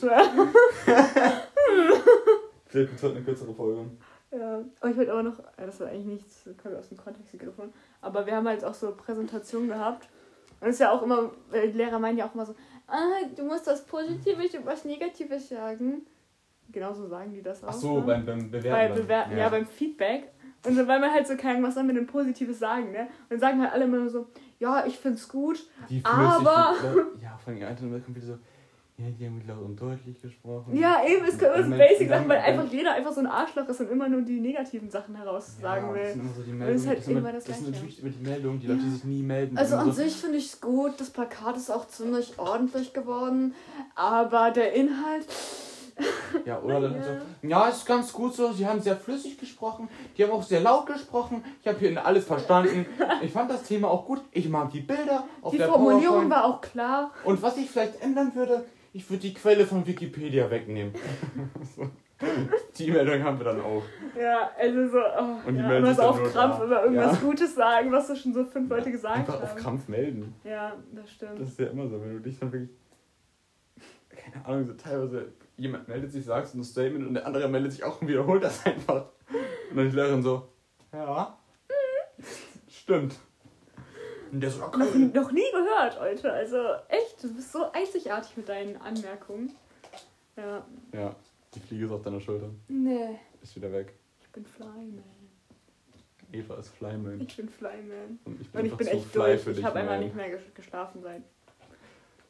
[2.67, 3.85] Vielleicht wird heute eine kürzere Folge.
[4.31, 6.97] Ja, aber ich wollte aber noch, das war eigentlich nichts, das können wir aus dem
[6.97, 7.71] Kontext gegriffen,
[8.01, 10.09] aber wir haben halt auch so Präsentationen gehabt.
[10.59, 12.55] Und es ist ja auch immer, äh, die Lehrer meinen ja auch immer so,
[12.87, 16.07] ah, du musst was Positives und was Negatives sagen.
[16.71, 17.67] Genauso sagen die das auch.
[17.69, 18.05] Ach so, ne?
[18.07, 18.69] beim, beim Bewerten.
[18.71, 19.27] Bei dann.
[19.27, 19.49] Bewer ja.
[19.49, 20.31] beim Feedback.
[20.65, 23.01] Und so, weil man halt so kein, was soll man denn Positives sagen, ne?
[23.01, 24.27] Und dann sagen halt alle immer nur so,
[24.59, 25.67] ja, ich find's gut.
[25.89, 28.37] Die aber- so, ja, von den Eltern kommt wieder so,
[29.03, 30.75] ja, die haben laut und deutlich gesprochen.
[30.75, 33.79] Ja, eben, es Und so dann- Basic-Sachen, weil einfach jeder einfach so ein Arschloch ist
[33.81, 36.11] und immer nur die negativen Sachen heraussagen ja, Das will.
[36.13, 36.75] sind immer so die das Meldungen.
[36.75, 39.03] ist halt das, immer das das sind natürlich immer die Meldungen, die Leute, die sich
[39.03, 39.57] nie melden.
[39.57, 42.93] Also immer an so, sich finde ich es gut, das Plakat ist auch ziemlich ordentlich
[42.93, 43.53] geworden,
[43.95, 45.27] aber der Inhalt.
[46.43, 47.03] Ja, oder dann Ja.
[47.03, 49.87] so, ja, ist ganz gut so, sie haben sehr flüssig gesprochen,
[50.17, 52.87] die haben auch sehr laut gesprochen, ich habe hier alles verstanden.
[53.21, 56.29] Ich fand das Thema auch gut, ich mag die Bilder auf Die der Formulierung PowerPoint.
[56.31, 57.11] war auch klar.
[57.23, 60.93] Und was ich vielleicht ändern würde, ich würde die Quelle von Wikipedia wegnehmen.
[62.77, 63.83] Die Meldung haben wir dann auch.
[64.17, 64.97] Ja, also so.
[64.99, 66.63] Oh, Und die ja, melden immer so auf Krampf da.
[66.63, 67.27] immer irgendwas Ja.
[67.27, 69.43] Gutes sagen, was so schon so fünf Leute gesagt Einfach haben.
[69.43, 70.33] auf Krampf melden.
[70.45, 71.41] Ja, das stimmt.
[71.41, 72.69] Das ist ja immer so, wenn du dich dann wirklich.
[74.09, 77.83] Keine Ahnung, so teilweise jemand meldet sich, sagst ein Statement und der andere meldet sich
[77.83, 79.07] auch und wiederholt das einfach.
[79.71, 80.47] Und dann die Lehrerin so,
[80.93, 81.37] ja.
[82.69, 83.15] Stimmt.
[84.33, 85.11] Und der so, noch, okay.
[85.13, 86.33] noch nie gehört, Leute.
[86.33, 86.57] Also
[86.89, 89.55] echt, du bist so einzigartig mit deinen Anmerkungen.
[90.35, 90.65] Ja.
[90.91, 91.15] Ja,
[91.53, 92.49] die Fliege ist auf deiner Schulter.
[92.67, 93.93] Nee, Ist wieder weg.
[94.19, 95.03] ich bin Flyman.
[96.31, 97.21] Eva ist Flyman.
[97.21, 98.19] Ich bin Flyman.
[98.25, 99.41] Und ich bin, Und ich bin echt fly durch.
[99.41, 101.21] für Ich dich, habe einfach nicht mehr ges- geschlafen seit.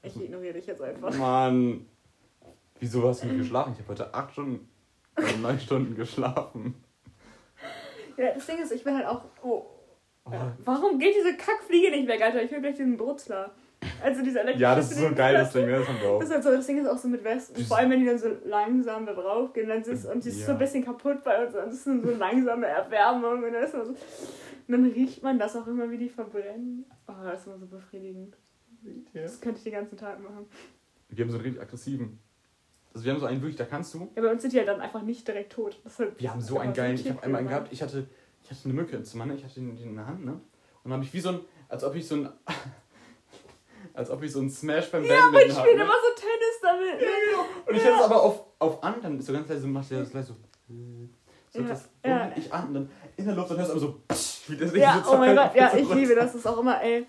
[0.02, 1.16] Ich ignoriere dich jetzt einfach.
[1.16, 1.88] Mann.
[2.82, 3.72] Wieso hast du nicht geschlafen?
[3.72, 4.68] Ich habe heute acht Stunden,
[5.16, 6.84] also neun Stunden geschlafen.
[8.18, 9.24] Ja, das Ding ist, ich bin halt auch.
[9.42, 9.66] Oh.
[10.26, 10.32] Oh.
[10.64, 12.42] Warum geht diese Kackfliege nicht weg, Alter?
[12.44, 13.52] Ich will gleich diesen Brutzler.
[14.02, 14.62] Also diese elektrische.
[14.62, 15.80] Ja, das ist so ein geiles Ding, ne?
[15.80, 16.20] das haben wir auch.
[16.20, 17.66] Das, ist halt so, das Ding ist auch so mit Westen.
[17.66, 20.40] Vor allem, wenn die dann so langsam da drauf gehen, dann ist und die ist
[20.46, 20.54] so Ja.
[20.54, 21.54] ein bisschen kaputt bei uns.
[21.54, 23.44] Und das ist so eine langsame Erwärmung.
[23.44, 23.98] Und dann, ist man so, und
[24.70, 26.86] dann riecht man das auch immer, wie die verbrennen.
[27.08, 28.38] Oh, das ist immer so befriedigend.
[29.14, 30.46] Das könnte ich den ganzen Tag machen.
[31.10, 32.20] Wir haben so einen richtig aggressiven.
[32.94, 34.10] Also wir haben so einen wirklich, da kannst du.
[34.16, 35.80] Ja, bei uns sind die halt dann einfach nicht direkt tot.
[35.84, 36.96] Das ist halt Wir haben so einen geilen.
[36.96, 38.08] Ich habe einmal einen gehabt, ich hatte,
[38.56, 39.36] hatte eine Mücke im Zimmer, ne?
[39.36, 40.32] ich hatte den in der Hand, ne?
[40.32, 40.42] Und
[40.86, 41.40] dann habe ich wie so ein,
[41.70, 42.30] als ob ich so ein,
[43.94, 45.84] als ob ich so ein Smash beim Ja, Badminton ich hab, spiele ne?
[45.84, 47.02] immer so Tennis damit.
[47.02, 47.08] Ne?
[47.68, 50.00] Und ich hatte es aber auf, auf an, dann ist so ganz leise, macht der
[50.00, 50.36] das gleich so.
[51.52, 52.32] So Ja, das ja.
[52.36, 55.02] ich an dann in der Luft und hörst du aber so, psch, wie das Ja,
[55.06, 55.96] so oh mein Gott, ja, ich runter.
[55.96, 56.26] liebe das.
[56.34, 57.06] Das ist auch immer, ey.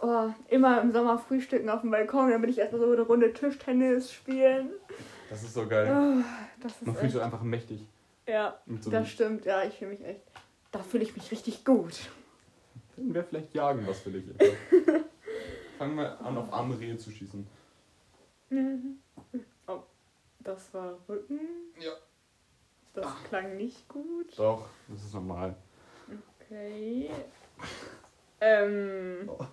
[0.00, 3.32] Oh, immer im Sommer frühstücken auf dem Balkon, dann bin ich erstmal so eine Runde
[3.32, 4.70] Tischtennis spielen.
[5.30, 5.88] Das ist so geil.
[5.90, 6.22] Oh,
[6.62, 7.86] das ist Man fühlt sich einfach mächtig.
[8.26, 9.44] Ja, so das stimmt.
[9.44, 10.20] Ja, ich fühle mich echt.
[10.74, 12.10] Da fühle ich mich richtig gut.
[12.96, 14.56] Können wir vielleicht jagen, was will ich jetzt?
[15.78, 17.46] Fangen wir an, auf arme Rehe zu schießen.
[19.68, 19.82] Oh,
[20.40, 21.38] das war Rücken.
[21.78, 21.92] Ja.
[22.92, 24.36] Das klang nicht gut.
[24.36, 25.54] Doch, das ist normal.
[26.40, 27.08] Okay.
[28.40, 29.30] Ähm.
[29.30, 29.46] Oh.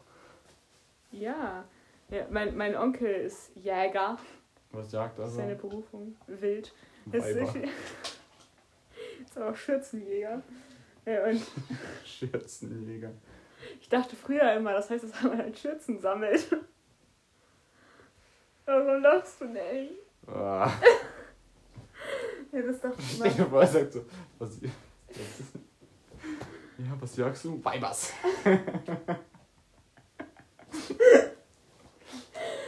[1.12, 1.66] Ja.
[2.10, 4.18] ja mein, mein Onkel ist Jäger.
[4.72, 5.38] Was jagt Das ist also?
[5.38, 6.16] seine Berufung.
[6.26, 6.74] Wild.
[7.06, 7.70] Das ist, Weiber.
[9.24, 10.42] ist auch Schürzenjäger.
[11.06, 11.41] Ja, und
[12.06, 13.12] Schürzenjäger.
[13.80, 16.45] ich dachte früher immer, das heißt, dass man halt Schürzen sammelt.
[18.66, 19.93] Warum lachst du nicht?
[20.28, 20.72] Ah.
[22.54, 23.45] Ja, das dachte ich Ich immer.
[23.45, 24.06] hab mal gesagt so,
[24.38, 25.54] was, was ist,
[26.78, 27.64] ja, was jagst du?
[27.64, 28.12] Weibers.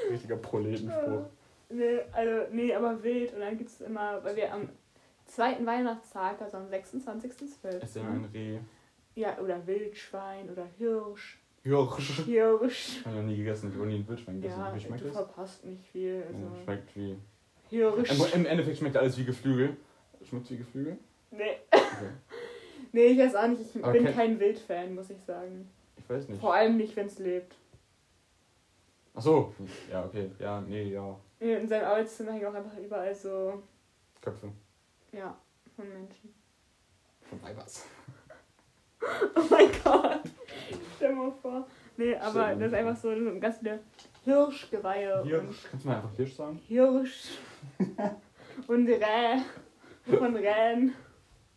[0.09, 1.25] Richtiger Proletenspruch.
[1.69, 3.33] Nee, also, nee, aber wild.
[3.33, 4.69] Und dann gibt es immer, weil wir am
[5.33, 7.83] zweiten Weihnachtstag, also am 26.12.
[7.83, 8.59] Ist denn ein Reh?
[9.15, 11.37] Ja, oder Wildschwein oder Hirsch.
[11.63, 12.23] Hirsch.
[12.25, 12.97] Hirsch.
[12.99, 14.59] Ich habe noch nie gegessen, ich habe noch nie ein Wildschwein gegessen.
[14.59, 15.15] Ja, Wie schmeckt du das?
[15.15, 16.23] verpasst nicht viel.
[16.27, 17.17] Also Ja, schmeckt wie.
[17.69, 18.11] Hirsch.
[18.33, 19.77] Im, Im Endeffekt schmeckt alles wie Geflügel.
[20.27, 20.97] Schmeckt wie Geflügel?
[21.31, 21.57] Nee.
[21.71, 22.09] Okay.
[22.91, 23.61] nee, ich weiß auch nicht.
[23.75, 25.69] Ich Aber bin kenn- kein Wildfan, muss ich sagen.
[25.97, 26.39] Ich weiß nicht.
[26.41, 27.55] Vor allem nicht, wenn es lebt.
[29.15, 29.53] Ach so.
[29.91, 30.31] Ja, okay.
[30.39, 31.15] Ja, nee, ja.
[31.39, 33.61] In seinem Arbeitszimmer hängen auch einfach überall so,
[34.21, 34.49] Köpfe.
[35.13, 35.37] Ja,
[35.75, 36.33] von Menschen.
[37.29, 37.85] Von Weibers.
[39.35, 40.21] Oh mein Gott.
[40.95, 41.67] Stell dir mal vor.
[41.97, 43.79] Nee, aber dir das ist einfach so so ganz viele
[44.23, 45.63] Hirschgeweihe und Hirsch.
[45.69, 46.57] Kannst du mal einfach Hirsch sagen?
[46.67, 47.37] Hirsch
[48.67, 49.41] und Reh
[50.05, 50.93] von Rehen.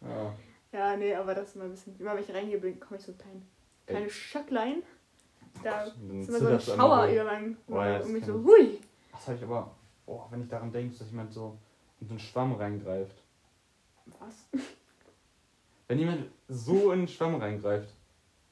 [0.01, 0.35] Ja.
[0.73, 1.99] Ja, nee, aber das ist immer ein bisschen.
[2.01, 3.47] Immer wenn ich reingehe, bin, komme ich so klein.
[3.87, 4.83] Kleine Schöcklein.
[5.63, 8.81] Da ist Dann immer so ein Schauer über, mein, Oh ja, um mich so, hui.
[9.13, 9.75] Das habe ich aber.
[10.07, 11.57] Oh, wenn ich daran denke, dass jemand so
[12.01, 13.23] in so einen Schwamm reingreift.
[14.21, 14.49] Was?
[15.89, 17.93] Wenn jemand so in einen Schwamm reingreift.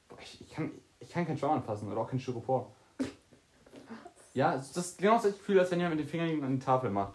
[0.07, 2.71] Boah, ich, ich, kann, ich kann keinen Schwamm anfassen oder auch kein Styropor.
[4.33, 6.89] Ja, das ist genau das Gefühl, als wenn jemand mit den Fingern an die Tafel
[6.89, 7.13] macht.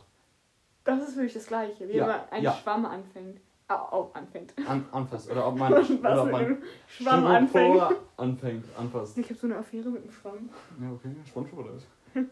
[0.85, 2.53] Das ist wirklich das Gleiche, wie Ja, wenn man einen ja.
[2.55, 3.41] Schwamm anfängt.
[3.69, 4.53] Au, au, anfängt.
[4.67, 5.31] An, anfasst.
[5.31, 7.83] Oder ob man, Was oder ob man Schwamm anfängt.
[8.17, 9.19] anfängt, anfasst.
[9.19, 10.49] Ich habe so eine Affäre mit dem Schwamm.
[10.81, 11.85] Ja, okay, Spongebob oder was?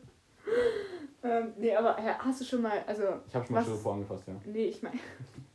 [1.21, 3.67] Ähm, nee, aber hast du schon mal, also, Ich habe schon mal Was?
[3.67, 4.35] Styropor angefasst, ja.
[4.47, 4.99] nee, ich meine,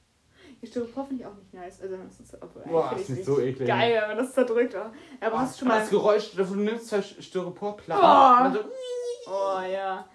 [0.68, 1.82] Styropor finde ich auch nicht nice.
[1.82, 3.68] Also, das ist, obwohl, Boah, ist nicht ich so eklig.
[3.68, 4.76] Geil, wenn man das zerdrückt.
[4.76, 8.02] Aber, aber hast du schon mal, Das Geräusch, du nimmst zwei Styroporplatten.
[8.02, 8.60] Dann so,
[9.28, 10.08] oh ja,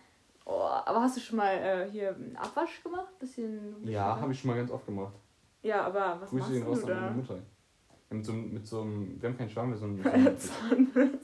[0.46, 0.52] oh,
[0.84, 3.18] aber hast du schon mal äh, hier einen Abwasch gemacht?
[3.18, 5.14] Bisschen, Ja, habe ich schon mal ganz oft gemacht.
[5.62, 7.12] Ja, aber was Grüße machst gehen raus du an meine da?
[7.12, 7.34] Mutter.
[7.36, 10.02] Ja, Mit so, mit so einem, wir haben keinen Schwamm, wir, so einen,
[10.38, 11.18] so einen,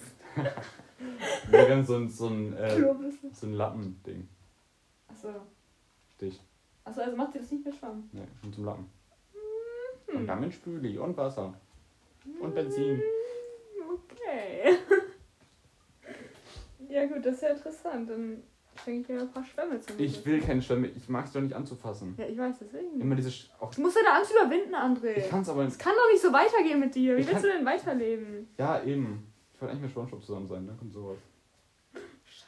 [1.48, 2.94] wir haben so ein, so ein, äh,
[3.32, 4.28] so ein Lappending.
[5.08, 5.28] Achso.
[6.14, 6.40] Stich.
[6.84, 8.08] Achso, also macht ihr das nicht mit Schwamm?
[8.12, 8.90] Ne, mit so einem Lappen.
[10.14, 10.20] Hm.
[10.20, 11.54] Und damit Spüli und Wasser.
[12.40, 13.02] Und Benzin.
[13.92, 14.76] Okay.
[16.88, 18.08] ja gut, das ist ja interessant.
[18.10, 18.42] Dann
[18.82, 21.40] schenke ich dir ein paar Schwämme zum Ich will keine Schwämme, ich mag es doch
[21.40, 22.14] nicht anzufassen.
[22.16, 23.00] Ja, ich weiß, deswegen.
[23.00, 23.30] Immer diese.
[23.30, 25.18] Sch- Auch, Du musst deine Angst überwinden, André.
[25.18, 25.64] ich kann es aber.
[25.64, 27.16] Es kann doch nicht so weitergehen mit dir.
[27.16, 28.48] Wie willst du denn weiterleben?
[28.58, 29.26] Ja, eben.
[29.54, 31.18] Ich wollte eigentlich mit Spongebob zusammen sein, dann kommt sowas.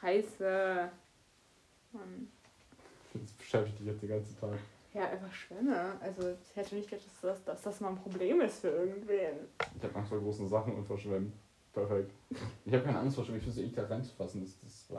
[0.00, 0.90] Scheiße.
[1.92, 2.28] Mann.
[3.14, 4.58] Jetzt beschäftige ich dich jetzt den ganzen Tag.
[4.96, 6.00] Ja, einfach Schwämme.
[6.00, 9.46] Also ich hätte nicht gedacht, dass das, dass das mal ein Problem ist für irgendwen.
[9.76, 11.34] Ich habe Angst vor großen Sachen und vor Schwämmen.
[11.74, 12.12] Perfekt.
[12.64, 14.40] Ich habe keine Angst vor Schwämmen, ich finde es eklig, da reinzufassen.
[14.40, 14.90] Das, das ist.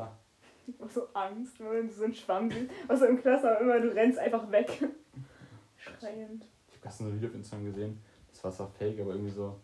[0.68, 2.70] Ich hab so Angst, wenn du so einen Schwamm siehst.
[2.88, 4.70] Also im Klasse immer, du rennst einfach weg.
[5.78, 6.46] Schreiend.
[6.68, 8.00] Ich habe gestern so ein Video auf Instagram gesehen.
[8.30, 9.60] Das war zwar fake, aber irgendwie so.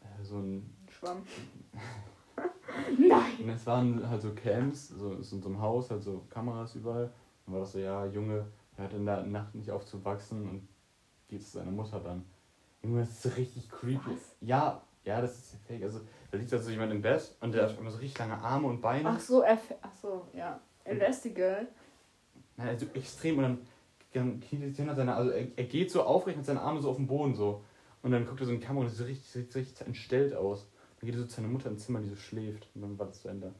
[0.00, 0.76] Äh, so ein.
[0.90, 1.22] Schwamm.
[2.98, 3.38] Nein!
[3.40, 6.74] Und es waren halt so Camps, so, so in so einem Haus, halt so Kameras
[6.74, 7.12] überall.
[7.46, 8.46] Und war das so, ja, Junge,
[8.76, 10.68] hört in der Nacht nicht auf zu wachsen und
[11.28, 12.24] geht zu seiner Mutter dann.
[12.82, 14.10] Junge, das ist so richtig creepy.
[14.10, 14.36] Was?
[14.40, 15.82] Ja, ja, das ist fake.
[15.82, 16.00] Also,
[16.30, 18.68] da liegt da so jemand im Bett und der hat immer so richtig lange Arme
[18.68, 19.08] und Beine.
[19.08, 19.58] Ach so, er.
[19.82, 20.60] Ach so, ja.
[20.84, 21.68] Elastigirl.
[22.56, 23.58] Nein, also extrem und dann,
[24.12, 26.90] dann kniet er und seine, also er, er geht so aufrecht mit seinen Armen so
[26.90, 27.64] auf den Boden so.
[28.02, 30.34] Und dann guckt er so in die Kamera und sieht so richtig, sieht richtig entstellt
[30.34, 30.68] aus.
[31.00, 32.68] Dann geht er so zu seiner Mutter ins Zimmer, die so schläft.
[32.74, 33.54] Und dann war das zu Ende.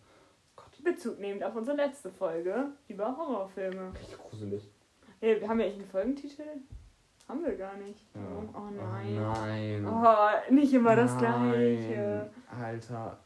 [0.54, 3.92] Gott, Bezug nehmend auf unsere letzte Folge über Horrorfilme.
[3.94, 4.70] richtig gruselig.
[5.20, 6.42] Hey, wir haben ja echt einen Folgentitel?
[7.28, 8.04] Haben wir gar nicht.
[8.14, 8.20] Ja.
[8.54, 9.18] Oh nein.
[9.18, 9.86] Oh nein.
[9.86, 11.20] Oh, nicht immer das Nein.
[11.52, 12.30] Gleiche.
[12.60, 13.18] Alter,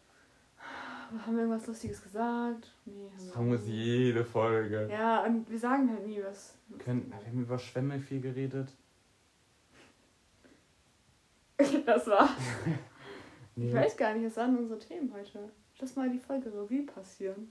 [1.26, 2.72] Haben wir irgendwas Lustiges gesagt?
[2.84, 4.88] Nee, das haben haben wir wir jede Folge.
[4.90, 6.54] Ja, und wir sagen halt nie was.
[6.78, 8.68] Können, wir haben über Schwämme viel geredet.
[11.86, 12.28] Das war.
[13.56, 15.50] Nee, Ich weiß gar nicht, was waren unsere Themen heute?
[15.80, 17.48] Lass mal die Folge Revue passieren.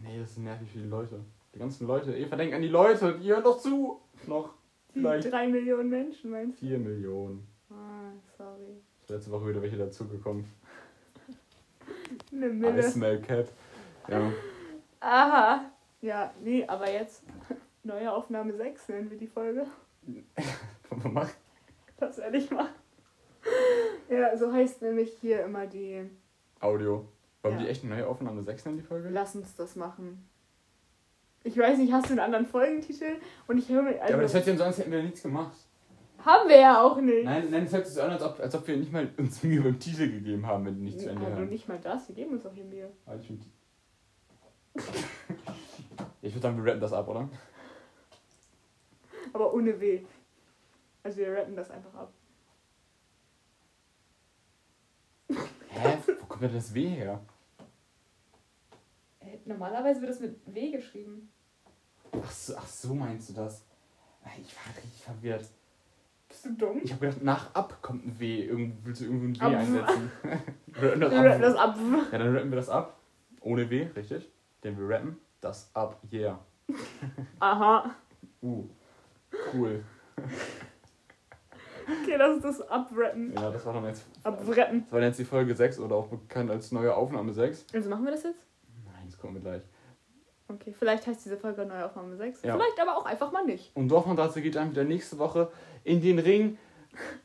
[0.00, 1.20] nee das sind nervig viele Leute.
[1.54, 2.14] Die ganzen Leute.
[2.16, 4.00] Eva, denk an die Leute, die hören doch zu.
[4.26, 4.54] Noch
[4.94, 5.30] Die Vielleicht.
[5.30, 6.66] drei Millionen Menschen, meinst du?
[6.66, 7.46] 4 Millionen.
[7.70, 8.80] Ah, sorry.
[9.08, 10.44] Letzte Woche wieder welche dazugekommen.
[12.32, 12.82] Eine I Mille.
[12.82, 13.48] smell cat.
[14.08, 14.32] Ja.
[15.00, 15.70] Aha.
[16.00, 17.22] Ja, nee, aber jetzt
[17.82, 19.66] neue Aufnahme 6 nennen wir die Folge.
[20.90, 21.34] Was macht?
[21.98, 22.74] Das werde ich machen.
[24.10, 26.08] Ja, so heißt nämlich hier immer die.
[26.60, 27.06] Audio.
[27.42, 27.66] Wollen wir Ja.
[27.66, 29.08] die echt eine neue Aufnahme 6 nennen, die Folge?
[29.10, 30.28] Lass uns das machen.
[31.46, 33.16] Ich weiß nicht, hast du einen anderen Folgentitel?
[33.46, 33.90] Und ich höre mir.
[34.00, 35.56] Also, ja, aber das hört sich an so an, als hätten wir nichts gemacht.
[36.24, 37.24] haben wir ja auch nicht.
[37.24, 39.42] Nein, nein, das hört sich so an, als ob, als ob wir nicht mal uns
[39.42, 41.48] Mühe beim Titel gegeben haben, wenn die nicht zu Ende ja, nur hören.
[41.50, 42.90] nicht mal das, wir geben uns auch hier Mühe.
[43.06, 43.44] Halt, ich find-
[46.22, 47.28] Ich würde sagen, wir rappen das ab, oder?
[49.34, 50.00] Aber ohne W.
[51.02, 52.12] Also wir rappen das einfach ab.
[55.28, 55.98] Hä?
[56.20, 57.20] Wo kommt denn das W her?
[59.44, 61.30] Normalerweise wird das mit W geschrieben.
[62.22, 63.64] Ach so, ach so meinst du das?
[64.42, 65.46] Ich war richtig verwirrt.
[66.28, 66.80] Bist du dumm?
[66.82, 68.44] Ich habe gedacht, nach ab kommt ein W.
[68.44, 69.60] Irgend, willst du irgendwo ein W Ab.
[69.60, 70.10] einsetzen?
[70.66, 71.40] wir rappen das Wir ab.
[71.40, 71.78] das ab.
[72.12, 72.98] Ja, dann rappen wir das ab.
[73.40, 74.30] Ohne W, richtig?
[74.62, 76.00] Denn wir rappen das ab.
[76.12, 76.38] Yeah.
[77.40, 77.94] Aha.
[78.42, 78.64] Uh.
[79.52, 79.84] Cool.
[82.02, 83.32] Okay, das ist das Abrappen.
[83.34, 84.06] Ja, das war dann jetzt.
[84.22, 84.84] Abrappen.
[84.84, 87.66] Das war dann jetzt die Folge 6 oder auch bekannt als neue Aufnahme 6.
[87.74, 88.46] Also machen wir das jetzt?
[88.86, 89.62] Nein, das kommen wir gleich.
[90.48, 92.42] Okay, vielleicht heißt diese Folge neue Aufnahme 6.
[92.42, 92.54] Ja.
[92.54, 93.70] Vielleicht aber auch einfach mal nicht.
[93.74, 95.50] Und Dorfmann-Dazu geht dann wieder nächste Woche
[95.84, 96.58] in den Ring.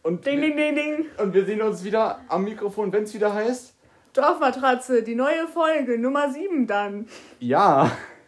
[0.02, 1.06] Und, Ding, ding, ding, ding.
[1.18, 3.76] und wir sehen uns wieder am Mikrofon, wenn es wieder heißt.
[4.14, 7.08] Dorfmatratze, die neue Folge, Nummer 7 dann.
[7.40, 7.92] Ja.